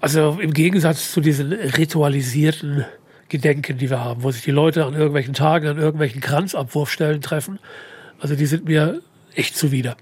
also 0.00 0.38
im 0.40 0.52
Gegensatz 0.52 1.10
zu 1.10 1.20
diesen 1.20 1.52
ritualisierten 1.52 2.84
Gedenken, 3.28 3.76
die 3.76 3.90
wir 3.90 4.04
haben, 4.04 4.22
wo 4.22 4.30
sich 4.30 4.42
die 4.42 4.52
Leute 4.52 4.84
an 4.84 4.94
irgendwelchen 4.94 5.34
Tagen, 5.34 5.66
an 5.66 5.78
irgendwelchen 5.78 6.20
Kranzabwurfstellen 6.20 7.22
treffen, 7.22 7.58
also 8.20 8.36
die 8.36 8.46
sind 8.46 8.66
mir 8.66 9.02
echt 9.34 9.56
zuwider. 9.56 9.96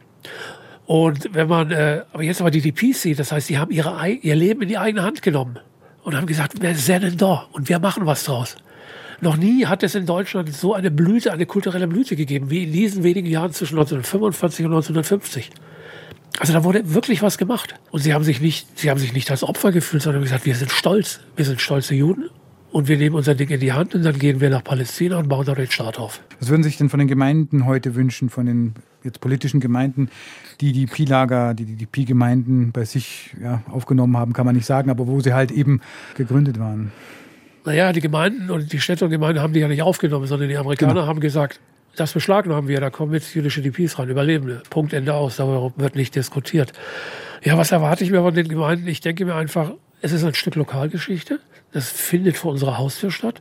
Und 0.85 1.31
wenn 1.33 1.49
man, 1.49 1.71
äh, 1.71 2.03
aber 2.13 2.23
jetzt 2.23 2.43
aber 2.43 2.51
die 2.51 2.61
DPs 2.61 3.01
sieht, 3.01 3.19
das 3.19 3.33
heißt, 3.33 3.49
die 3.49 3.57
haben 3.57 3.71
ihre, 3.71 4.11
ihr 4.11 4.37
Leben 4.37 4.61
in 4.61 4.69
die 4.69 4.77
eigene 4.77 5.03
Hand 5.03 5.23
genommen 5.23 5.59
und 6.05 6.15
haben 6.15 6.27
gesagt, 6.27 6.63
wir 6.63 6.75
sind 6.77 7.03
denn 7.03 7.17
da 7.17 7.47
und 7.53 7.69
wir 7.69 7.79
machen 7.79 8.07
was 8.07 8.25
draus. 8.25 8.57
Noch 9.21 9.37
nie 9.37 9.67
hat 9.67 9.83
es 9.83 9.95
in 9.95 10.07
Deutschland 10.07 10.55
so 10.55 10.75
eine 10.75 10.91
Blüte, 10.91 11.33
eine 11.33 11.47
kulturelle 11.47 11.89
Blüte 11.89 12.15
gegeben, 12.15 12.51
wie 12.51 12.65
in 12.65 12.73
diesen 12.73 13.03
wenigen 13.03 13.29
Jahren 13.29 13.53
zwischen 13.53 13.79
1945 13.79 14.67
und 14.67 14.73
1950. 14.73 15.51
Also 16.39 16.53
da 16.53 16.65
wurde 16.65 16.95
wirklich 16.95 17.23
was 17.23 17.39
gemacht. 17.39 17.75
Und 17.91 18.01
sie 18.01 18.13
haben 18.13 18.25
sich 18.25 18.41
nicht, 18.41 18.79
sie 18.79 18.91
haben 18.91 18.99
sich 18.99 19.13
nicht 19.13 19.31
als 19.31 19.43
Opfer 19.43 19.73
gefühlt, 19.73 20.03
sondern 20.03 20.23
gesagt, 20.23 20.45
wir 20.47 20.55
sind 20.57 20.71
stolz. 20.71 21.21
Wir 21.37 21.45
sind 21.45 21.61
stolze 21.61 21.95
Juden. 21.95 22.29
Und 22.73 22.89
wir 22.89 22.99
nehmen 22.99 23.15
unser 23.15 23.37
Ding 23.37 23.49
in 23.51 23.61
die 23.61 23.73
Hand 23.73 23.95
und 23.95 24.03
dann 24.03 24.19
gehen 24.19 24.41
wir 24.41 24.51
nach 24.51 24.65
Palästina 24.65 25.19
und 25.19 25.29
bauen 25.29 25.47
da 25.47 25.55
den 25.55 25.71
Staat 25.71 25.99
auf. 25.99 26.21
Was 26.41 26.49
würden 26.49 26.65
Sie 26.65 26.71
sich 26.71 26.79
denn 26.79 26.91
von 26.91 26.99
den 26.99 27.07
Gemeinden 27.07 27.67
heute 27.67 27.95
wünschen, 27.95 28.31
von 28.31 28.47
den 28.47 28.75
jetzt 29.05 29.21
politischen 29.21 29.61
Gemeinden, 29.61 30.09
die 30.61 30.73
die 30.73 30.87
Pi-Lager, 30.87 31.55
die 31.55 31.65
die 31.65 31.87
Pi-Gemeinden 31.87 32.73
bei 32.73 32.85
sich 32.85 33.35
ja, 33.41 33.63
aufgenommen 33.71 34.17
haben, 34.17 34.33
kann 34.33 34.47
man 34.47 34.57
nicht 34.57 34.67
sagen, 34.67 34.91
aber 34.91 35.07
wo 35.07 35.21
sie 35.21 35.35
halt 35.35 35.51
eben 35.51 35.81
gegründet 36.17 36.59
waren? 36.59 36.93
Naja, 37.65 37.93
die 37.93 38.01
Gemeinden 38.01 38.51
und 38.51 38.73
die 38.73 38.81
Städte 38.81 39.05
und 39.05 39.11
Gemeinden 39.11 39.41
haben 39.41 39.53
die 39.53 39.61
ja 39.61 39.69
nicht 39.69 39.83
aufgenommen, 39.83 40.27
sondern 40.27 40.49
die 40.49 40.57
Amerikaner 40.57 40.95
genau. 40.95 41.07
haben 41.07 41.21
gesagt, 41.21 41.61
das 41.97 42.13
beschlagnahmen 42.13 42.69
wir, 42.69 42.81
da 42.81 42.91
kommen 42.91 43.13
jetzt 43.13 43.35
jüdische 43.35 43.63
DPs 43.63 43.99
rein, 43.99 44.09
Überlebende. 44.09 44.63
Punkt, 44.69 44.93
Ende 44.93 45.15
aus, 45.15 45.37
darüber 45.37 45.73
wird 45.77 45.95
nicht 45.95 46.15
diskutiert. 46.15 46.73
Ja, 47.43 47.57
was 47.57 47.73
erwarte 47.73 48.05
ich 48.05 48.11
mir 48.11 48.21
von 48.21 48.35
den 48.35 48.49
Gemeinden? 48.49 48.89
Ich 48.89 49.01
denke 49.01 49.25
mir 49.25 49.35
einfach, 49.35 49.73
es 50.01 50.13
ist 50.13 50.25
ein 50.25 50.35
Stück 50.35 50.55
Lokalgeschichte. 50.55 51.41
Das 51.73 51.91
findet 51.91 52.37
vor 52.37 52.53
unserer 52.53 52.79
Haustür 52.79 53.11
statt. 53.11 53.41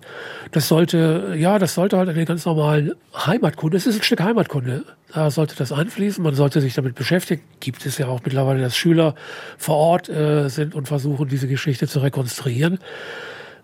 Das 0.51 0.67
sollte, 0.67 1.35
ja, 1.37 1.59
das 1.59 1.75
sollte 1.75 1.97
halt 1.97 2.09
eine 2.09 2.25
ganz 2.25 2.45
normale 2.45 2.97
Heimatkunde. 3.15 3.77
Es 3.77 3.85
ist 3.85 3.97
ein 3.97 4.03
Stück 4.03 4.21
Heimatkunde. 4.21 4.85
Da 5.13 5.29
sollte 5.29 5.55
das 5.55 5.71
einfließen. 5.71 6.23
Man 6.23 6.33
sollte 6.33 6.59
sich 6.59 6.73
damit 6.73 6.95
beschäftigen. 6.95 7.43
Gibt 7.59 7.85
es 7.85 7.99
ja 7.99 8.07
auch 8.07 8.21
mittlerweile, 8.25 8.61
dass 8.61 8.75
Schüler 8.75 9.13
vor 9.59 9.75
Ort 9.75 10.09
äh, 10.09 10.49
sind 10.49 10.73
und 10.73 10.87
versuchen, 10.87 11.27
diese 11.27 11.47
Geschichte 11.47 11.87
zu 11.87 11.99
rekonstruieren. 11.99 12.79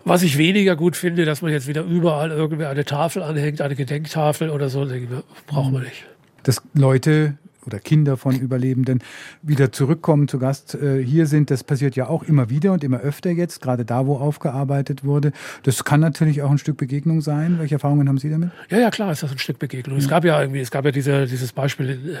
Was 0.04 0.22
ich 0.22 0.38
weniger 0.38 0.76
gut 0.76 0.96
finde, 0.96 1.24
dass 1.24 1.42
man 1.42 1.50
jetzt 1.50 1.66
wieder 1.66 1.82
überall 1.82 2.30
irgendwie 2.30 2.66
eine 2.66 2.84
Tafel 2.84 3.24
anhängt, 3.24 3.60
eine 3.60 3.74
Gedenktafel 3.74 4.50
oder 4.50 4.70
so, 4.70 4.84
denke 4.84 5.12
ich, 5.12 5.46
brauchen 5.46 5.72
wir 5.72 5.80
nicht. 5.80 6.06
Dass 6.44 6.62
Leute 6.74 7.34
oder 7.70 7.78
Kinder 7.78 8.16
von 8.16 8.36
Überlebenden 8.36 9.02
wieder 9.42 9.72
zurückkommen 9.72 10.28
zu 10.28 10.38
Gast 10.38 10.74
äh, 10.74 11.02
hier 11.02 11.26
sind, 11.26 11.50
das 11.50 11.64
passiert 11.64 11.96
ja 11.96 12.08
auch 12.08 12.22
immer 12.22 12.50
wieder 12.50 12.72
und 12.72 12.84
immer 12.84 13.00
öfter 13.00 13.30
jetzt, 13.30 13.62
gerade 13.62 13.84
da, 13.84 14.06
wo 14.06 14.16
aufgearbeitet 14.16 15.04
wurde. 15.04 15.32
Das 15.62 15.84
kann 15.84 16.00
natürlich 16.00 16.42
auch 16.42 16.50
ein 16.50 16.58
Stück 16.58 16.76
Begegnung 16.76 17.20
sein. 17.20 17.58
Welche 17.58 17.76
Erfahrungen 17.76 18.08
haben 18.08 18.18
Sie 18.18 18.30
damit? 18.30 18.50
Ja, 18.70 18.78
ja, 18.78 18.90
klar 18.90 19.12
ist 19.12 19.22
das 19.22 19.32
ein 19.32 19.38
Stück 19.38 19.58
Begegnung. 19.58 19.96
Ja. 19.96 20.02
Es 20.02 20.08
gab 20.08 20.24
ja 20.24 20.40
irgendwie, 20.40 20.60
es 20.60 20.70
gab 20.70 20.84
ja 20.84 20.90
diese, 20.90 21.26
dieses 21.26 21.52
Beispiel 21.52 21.90
in 21.90 22.08
äh, 22.10 22.16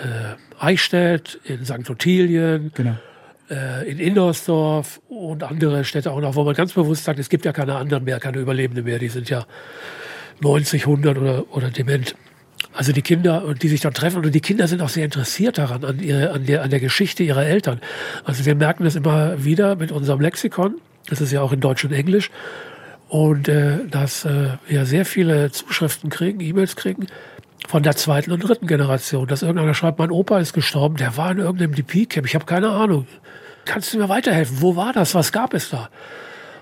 Eichstätt, 0.58 1.40
in 1.44 1.64
St. 1.64 1.88
Ottilien. 1.90 2.70
Genau 2.74 2.96
äh, 3.50 3.90
in 3.90 3.98
Indersdorf 3.98 5.00
und 5.08 5.42
andere 5.42 5.84
Städte 5.84 6.12
auch 6.12 6.20
noch, 6.20 6.36
wo 6.36 6.44
man 6.44 6.54
ganz 6.54 6.72
bewusst 6.72 7.04
sagt, 7.04 7.18
es 7.18 7.28
gibt 7.28 7.44
ja 7.44 7.52
keine 7.52 7.74
anderen 7.74 8.04
mehr, 8.04 8.20
keine 8.20 8.38
Überlebende 8.38 8.82
mehr, 8.82 8.98
die 8.98 9.08
sind 9.08 9.28
ja 9.28 9.44
90, 10.40 10.82
100 10.82 11.18
oder, 11.18 11.44
oder 11.54 11.70
dement. 11.70 12.14
Also 12.72 12.92
die 12.92 13.02
Kinder, 13.02 13.54
die 13.60 13.68
sich 13.68 13.80
dann 13.80 13.94
treffen, 13.94 14.24
und 14.24 14.34
die 14.34 14.40
Kinder 14.40 14.68
sind 14.68 14.80
auch 14.80 14.88
sehr 14.88 15.04
interessiert 15.04 15.58
daran, 15.58 15.84
an, 15.84 15.98
ihre, 15.98 16.30
an, 16.30 16.46
der, 16.46 16.62
an 16.62 16.70
der 16.70 16.80
Geschichte 16.80 17.22
ihrer 17.22 17.44
Eltern. 17.44 17.80
Also 18.24 18.46
wir 18.46 18.54
merken 18.54 18.84
das 18.84 18.94
immer 18.94 19.44
wieder 19.44 19.76
mit 19.76 19.90
unserem 19.90 20.20
Lexikon, 20.20 20.76
das 21.08 21.20
ist 21.20 21.32
ja 21.32 21.42
auch 21.42 21.52
in 21.52 21.60
Deutsch 21.60 21.84
und 21.84 21.92
Englisch, 21.92 22.30
und 23.08 23.48
äh, 23.48 23.78
dass 23.90 24.24
äh, 24.24 24.50
wir 24.68 24.86
sehr 24.86 25.04
viele 25.04 25.50
Zuschriften 25.50 26.10
kriegen, 26.10 26.38
E-Mails 26.40 26.76
kriegen 26.76 27.06
von 27.66 27.82
der 27.82 27.96
zweiten 27.96 28.30
und 28.30 28.40
dritten 28.40 28.66
Generation, 28.66 29.26
dass 29.26 29.42
irgendeiner 29.42 29.74
schreibt, 29.74 29.98
mein 29.98 30.10
Opa 30.10 30.38
ist 30.38 30.52
gestorben, 30.52 30.96
der 30.96 31.16
war 31.16 31.32
in 31.32 31.38
irgendeinem 31.38 31.74
DP-Camp, 31.74 32.26
ich 32.26 32.34
habe 32.34 32.44
keine 32.44 32.70
Ahnung. 32.70 33.06
Kannst 33.64 33.92
du 33.92 33.98
mir 33.98 34.08
weiterhelfen? 34.08 34.60
Wo 34.60 34.76
war 34.76 34.92
das? 34.92 35.14
Was 35.14 35.32
gab 35.32 35.54
es 35.54 35.70
da? 35.70 35.90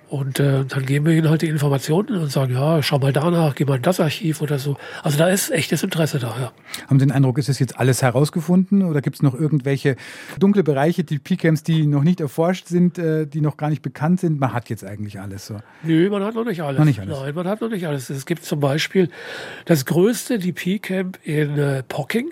Und 0.08 0.40
äh, 0.40 0.64
dann 0.64 0.86
geben 0.86 1.04
wir 1.04 1.12
ihnen 1.12 1.28
halt 1.28 1.42
die 1.42 1.48
Informationen 1.48 2.18
und 2.18 2.32
sagen, 2.32 2.54
ja, 2.54 2.82
schau 2.82 2.98
mal 2.98 3.12
danach, 3.12 3.54
geh 3.54 3.66
mal 3.66 3.76
in 3.76 3.82
das 3.82 4.00
Archiv 4.00 4.40
oder 4.40 4.58
so. 4.58 4.78
Also 5.02 5.18
da 5.18 5.28
ist 5.28 5.50
echtes 5.50 5.82
Interesse 5.82 6.18
da, 6.18 6.28
ja. 6.28 6.52
Haben 6.86 6.98
Sie 6.98 7.06
den 7.06 7.12
Eindruck, 7.12 7.36
ist 7.36 7.50
es 7.50 7.58
jetzt 7.58 7.78
alles 7.78 8.00
herausgefunden 8.00 8.82
oder 8.82 9.02
gibt 9.02 9.16
es 9.16 9.22
noch 9.22 9.34
irgendwelche 9.34 9.96
dunkle 10.38 10.62
Bereiche, 10.64 11.04
die 11.04 11.18
PCAMs, 11.18 11.62
die 11.62 11.86
noch 11.86 12.04
nicht 12.04 12.20
erforscht 12.20 12.68
sind, 12.68 12.98
äh, 12.98 13.26
die 13.26 13.42
noch 13.42 13.58
gar 13.58 13.68
nicht 13.68 13.82
bekannt 13.82 14.20
sind? 14.20 14.40
Man 14.40 14.54
hat 14.54 14.70
jetzt 14.70 14.82
eigentlich 14.82 15.20
alles 15.20 15.46
so. 15.46 15.58
Nö, 15.82 16.08
man 16.08 16.24
hat 16.24 16.34
noch 16.34 16.44
nicht 16.44 16.62
alles. 16.62 16.78
Noch 16.78 16.86
nicht 16.86 17.00
alles. 17.00 17.18
Nein, 17.20 17.34
man 17.34 17.46
hat 17.46 17.60
noch 17.60 17.68
nicht 17.68 17.86
alles. 17.86 18.08
Es 18.08 18.24
gibt 18.24 18.44
zum 18.44 18.60
Beispiel 18.60 19.10
das 19.66 19.84
größte 19.84 20.38
DP-Camp 20.38 21.18
in 21.22 21.58
äh, 21.58 21.82
Pocking, 21.82 22.30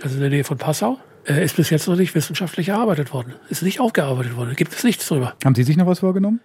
also 0.00 0.14
in 0.14 0.20
der 0.20 0.30
Nähe 0.30 0.44
von 0.44 0.58
Passau. 0.58 0.98
Ist 1.24 1.56
bis 1.56 1.70
jetzt 1.70 1.88
noch 1.88 1.96
nicht 1.96 2.14
wissenschaftlich 2.14 2.68
erarbeitet 2.68 3.12
worden. 3.12 3.34
Ist 3.48 3.64
nicht 3.64 3.80
aufgearbeitet 3.80 4.36
worden. 4.36 4.54
Gibt 4.54 4.72
es 4.72 4.84
nichts 4.84 5.08
drüber. 5.08 5.34
Haben 5.44 5.56
Sie 5.56 5.64
sich 5.64 5.76
noch 5.76 5.88
was 5.88 5.98
vorgenommen? 5.98 6.38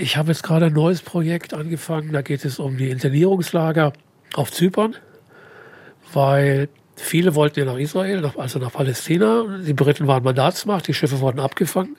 Ich 0.00 0.16
habe 0.16 0.28
jetzt 0.30 0.44
gerade 0.44 0.66
ein 0.66 0.72
neues 0.72 1.02
Projekt 1.02 1.54
angefangen. 1.54 2.12
Da 2.12 2.22
geht 2.22 2.44
es 2.44 2.60
um 2.60 2.76
die 2.76 2.90
Internierungslager 2.90 3.92
auf 4.34 4.52
Zypern, 4.52 4.94
weil 6.12 6.68
viele 6.94 7.34
wollten 7.34 7.58
ja 7.58 7.64
nach 7.64 7.78
Israel, 7.78 8.30
also 8.36 8.60
nach 8.60 8.72
Palästina. 8.72 9.58
Die 9.66 9.72
Briten 9.72 10.06
waren 10.06 10.22
Mandatsmacht, 10.22 10.86
die 10.86 10.94
Schiffe 10.94 11.18
wurden 11.20 11.40
abgefangen. 11.40 11.96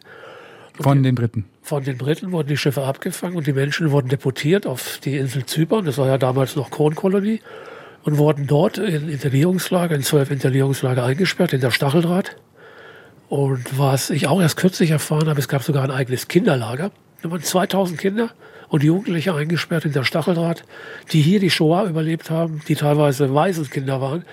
Von 0.80 1.04
den 1.04 1.16
Briten? 1.16 1.44
Von 1.62 1.84
den 1.84 1.98
Briten 1.98 2.32
wurden 2.32 2.48
die 2.48 2.56
Schiffe 2.56 2.84
abgefangen 2.84 3.36
und 3.36 3.48
die 3.48 3.54
Menschen 3.54 3.92
wurden 3.92 4.08
deportiert 4.08 4.66
auf 4.66 5.00
die 5.04 5.18
Insel 5.18 5.46
Zypern. 5.46 5.84
Das 5.84 5.98
war 5.98 6.08
ja 6.08 6.18
damals 6.18 6.56
noch 6.56 6.72
Kronkolonie. 6.72 7.42
Und 8.06 8.18
wurden 8.18 8.48
dort 8.48 8.78
in 8.78 9.10
Internierungslager, 9.10 9.94
in 9.94 10.04
zwölf 10.04 10.32
Internierungslager 10.32 11.04
eingesperrt, 11.04 11.52
in 11.52 11.60
der 11.60 11.72
Stacheldraht. 11.72 12.38
Und 13.28 13.78
was 13.78 14.10
ich 14.10 14.28
auch 14.28 14.42
erst 14.42 14.56
kürzlich 14.56 14.92
erfahren 14.92 15.28
habe, 15.28 15.38
es 15.38 15.50
gab 15.50 15.64
sogar 15.64 15.84
ein 15.84 15.92
eigenes 15.92 16.30
Kinderlager. 16.30 16.92
Da 17.22 17.32
waren 17.32 17.42
2000 17.42 18.00
Kinder 18.00 18.32
und 18.70 18.84
Jugendliche 18.84 19.34
eingesperrt 19.34 19.86
in 19.86 19.92
der 19.92 20.04
Stacheldraht, 20.04 20.64
die 21.12 21.22
hier 21.22 21.40
die 21.40 21.50
Shoah 21.50 21.86
überlebt 21.86 22.30
haben, 22.30 22.62
die 22.68 22.76
teilweise 22.76 23.34
Waisenkinder 23.34 24.00
waren 24.00 24.24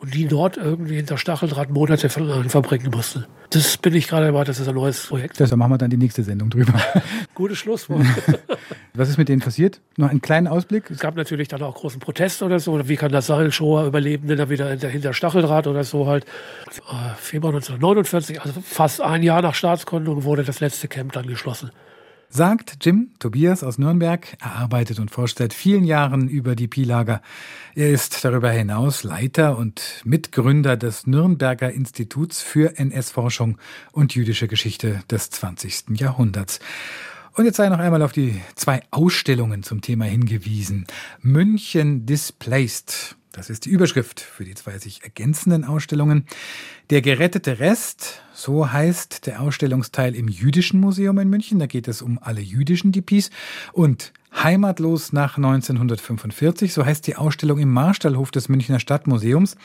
und 0.00 0.14
die 0.14 0.26
dort 0.26 0.56
irgendwie 0.56 0.96
hinter 0.96 1.18
Stacheldraht 1.18 1.70
Monate 1.70 2.08
verbringen 2.08 2.90
mussten. 2.90 3.26
Das 3.50 3.76
bin 3.76 3.94
ich 3.94 4.08
gerade 4.08 4.26
dabei, 4.26 4.44
das 4.44 4.58
ist 4.58 4.68
ein 4.68 4.76
neues 4.76 5.06
Projekt. 5.06 5.38
Da 5.40 5.56
machen 5.56 5.72
wir 5.72 5.78
dann 5.78 5.90
die 5.90 5.96
nächste 5.96 6.22
Sendung 6.22 6.48
drüber. 6.48 6.72
Gutes 7.34 7.58
Schlusswort. 7.58 8.06
Was 8.94 9.08
ist 9.08 9.18
mit 9.18 9.28
denen 9.28 9.42
passiert? 9.42 9.80
Noch 9.96 10.08
einen 10.08 10.22
kleinen 10.22 10.46
Ausblick? 10.46 10.90
Es 10.90 11.00
gab 11.00 11.16
natürlich 11.16 11.48
dann 11.48 11.62
auch 11.62 11.74
großen 11.74 12.00
Protest 12.00 12.42
oder 12.42 12.60
so. 12.60 12.88
Wie 12.88 12.96
kann 12.96 13.12
das 13.12 13.26
sein? 13.26 13.52
Shoah-Überlebende 13.52 14.36
da 14.36 14.48
wieder 14.48 14.70
hinter 14.70 15.12
Stacheldraht 15.12 15.66
oder 15.66 15.84
so 15.84 16.06
halt. 16.06 16.24
Äh, 16.24 17.14
Februar 17.18 17.52
1949, 17.52 18.40
also 18.40 18.60
fast 18.62 19.00
ein 19.00 19.22
Jahr 19.22 19.42
nach 19.42 19.54
Staatsgründung, 19.54 20.24
wurde 20.24 20.44
das 20.44 20.60
letzte 20.60 20.88
Camp 20.88 21.12
dann 21.12 21.26
geschlossen 21.26 21.70
sagt 22.30 22.78
Jim 22.86 23.10
Tobias 23.18 23.64
aus 23.64 23.76
Nürnberg. 23.76 24.36
Er 24.40 24.56
arbeitet 24.56 25.00
und 25.00 25.10
forscht 25.10 25.38
seit 25.38 25.52
vielen 25.52 25.84
Jahren 25.84 26.28
über 26.28 26.54
die 26.54 26.68
Pi-Lager. 26.68 27.20
Er 27.74 27.90
ist 27.90 28.24
darüber 28.24 28.50
hinaus 28.50 29.02
Leiter 29.02 29.58
und 29.58 30.00
Mitgründer 30.04 30.76
des 30.76 31.08
Nürnberger 31.08 31.72
Instituts 31.72 32.40
für 32.40 32.78
NS-Forschung 32.78 33.58
und 33.90 34.14
jüdische 34.14 34.46
Geschichte 34.46 35.02
des 35.10 35.30
20. 35.30 35.98
Jahrhunderts. 35.98 36.60
Und 37.34 37.44
jetzt 37.44 37.56
sei 37.56 37.68
noch 37.68 37.78
einmal 37.78 38.02
auf 38.02 38.12
die 38.12 38.40
zwei 38.54 38.82
Ausstellungen 38.92 39.64
zum 39.64 39.80
Thema 39.80 40.04
hingewiesen. 40.04 40.86
München 41.20 42.06
Displaced 42.06 43.16
das 43.32 43.48
ist 43.48 43.64
die 43.64 43.70
Überschrift 43.70 44.18
für 44.20 44.44
die 44.44 44.54
zwei 44.54 44.78
sich 44.78 45.04
ergänzenden 45.04 45.64
Ausstellungen. 45.64 46.26
Der 46.90 47.02
gerettete 47.02 47.60
Rest, 47.60 48.20
so 48.34 48.72
heißt 48.72 49.28
der 49.28 49.42
Ausstellungsteil 49.42 50.16
im 50.16 50.26
Jüdischen 50.26 50.80
Museum 50.80 51.20
in 51.20 51.30
München. 51.30 51.60
Da 51.60 51.66
geht 51.66 51.86
es 51.86 52.02
um 52.02 52.18
alle 52.20 52.40
jüdischen 52.40 52.90
DPs. 52.90 53.30
Und 53.72 54.12
Heimatlos 54.32 55.12
nach 55.12 55.36
1945, 55.36 56.72
so 56.72 56.84
heißt 56.84 57.06
die 57.06 57.16
Ausstellung 57.16 57.58
im 57.58 57.70
Marstallhof 57.70 58.30
des 58.30 58.48
Münchner 58.48 58.78
Stadtmuseums. 58.78 59.56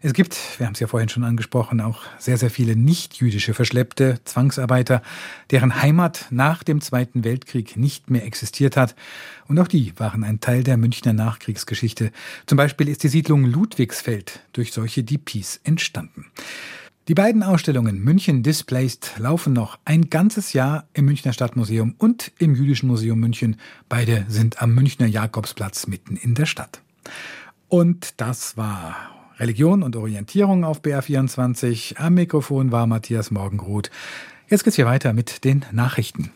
Es 0.00 0.14
gibt, 0.14 0.36
wir 0.58 0.66
haben 0.66 0.72
es 0.72 0.80
ja 0.80 0.86
vorhin 0.86 1.08
schon 1.08 1.22
angesprochen, 1.22 1.80
auch 1.80 2.02
sehr, 2.18 2.38
sehr 2.38 2.50
viele 2.50 2.76
nicht-jüdische 2.76 3.54
Verschleppte, 3.54 4.18
Zwangsarbeiter, 4.24 5.02
deren 5.50 5.82
Heimat 5.82 6.26
nach 6.30 6.62
dem 6.62 6.80
Zweiten 6.80 7.24
Weltkrieg 7.24 7.76
nicht 7.76 8.10
mehr 8.10 8.24
existiert 8.24 8.76
hat. 8.76 8.96
Und 9.48 9.58
auch 9.58 9.68
die 9.68 9.92
waren 9.98 10.24
ein 10.24 10.40
Teil 10.40 10.64
der 10.64 10.76
Münchner 10.76 11.12
Nachkriegsgeschichte. 11.12 12.10
Zum 12.46 12.56
Beispiel 12.56 12.88
ist 12.88 13.02
die 13.02 13.08
Siedlung 13.08 13.44
Ludwigsfeld 13.44 14.40
durch 14.52 14.72
solche 14.72 15.04
DPs 15.04 15.60
entstanden. 15.62 16.26
Die 17.08 17.14
beiden 17.14 17.44
Ausstellungen 17.44 18.02
München 18.02 18.42
Displaced 18.42 19.12
laufen 19.18 19.52
noch 19.52 19.78
ein 19.84 20.10
ganzes 20.10 20.54
Jahr 20.54 20.88
im 20.92 21.04
Münchner 21.04 21.32
Stadtmuseum 21.32 21.94
und 21.98 22.32
im 22.40 22.56
Jüdischen 22.56 22.88
Museum 22.88 23.20
München. 23.20 23.60
Beide 23.88 24.26
sind 24.26 24.60
am 24.60 24.74
Münchner 24.74 25.06
Jakobsplatz 25.06 25.86
mitten 25.86 26.16
in 26.16 26.34
der 26.34 26.46
Stadt. 26.46 26.80
Und 27.68 28.20
das 28.20 28.56
war 28.56 28.96
Religion 29.38 29.84
und 29.84 29.94
Orientierung 29.94 30.64
auf 30.64 30.80
BR24. 30.80 31.96
Am 31.96 32.14
Mikrofon 32.14 32.72
war 32.72 32.88
Matthias 32.88 33.30
Morgenroth. 33.30 33.92
Jetzt 34.48 34.64
geht's 34.64 34.74
hier 34.74 34.86
weiter 34.86 35.12
mit 35.12 35.44
den 35.44 35.64
Nachrichten. 35.70 36.32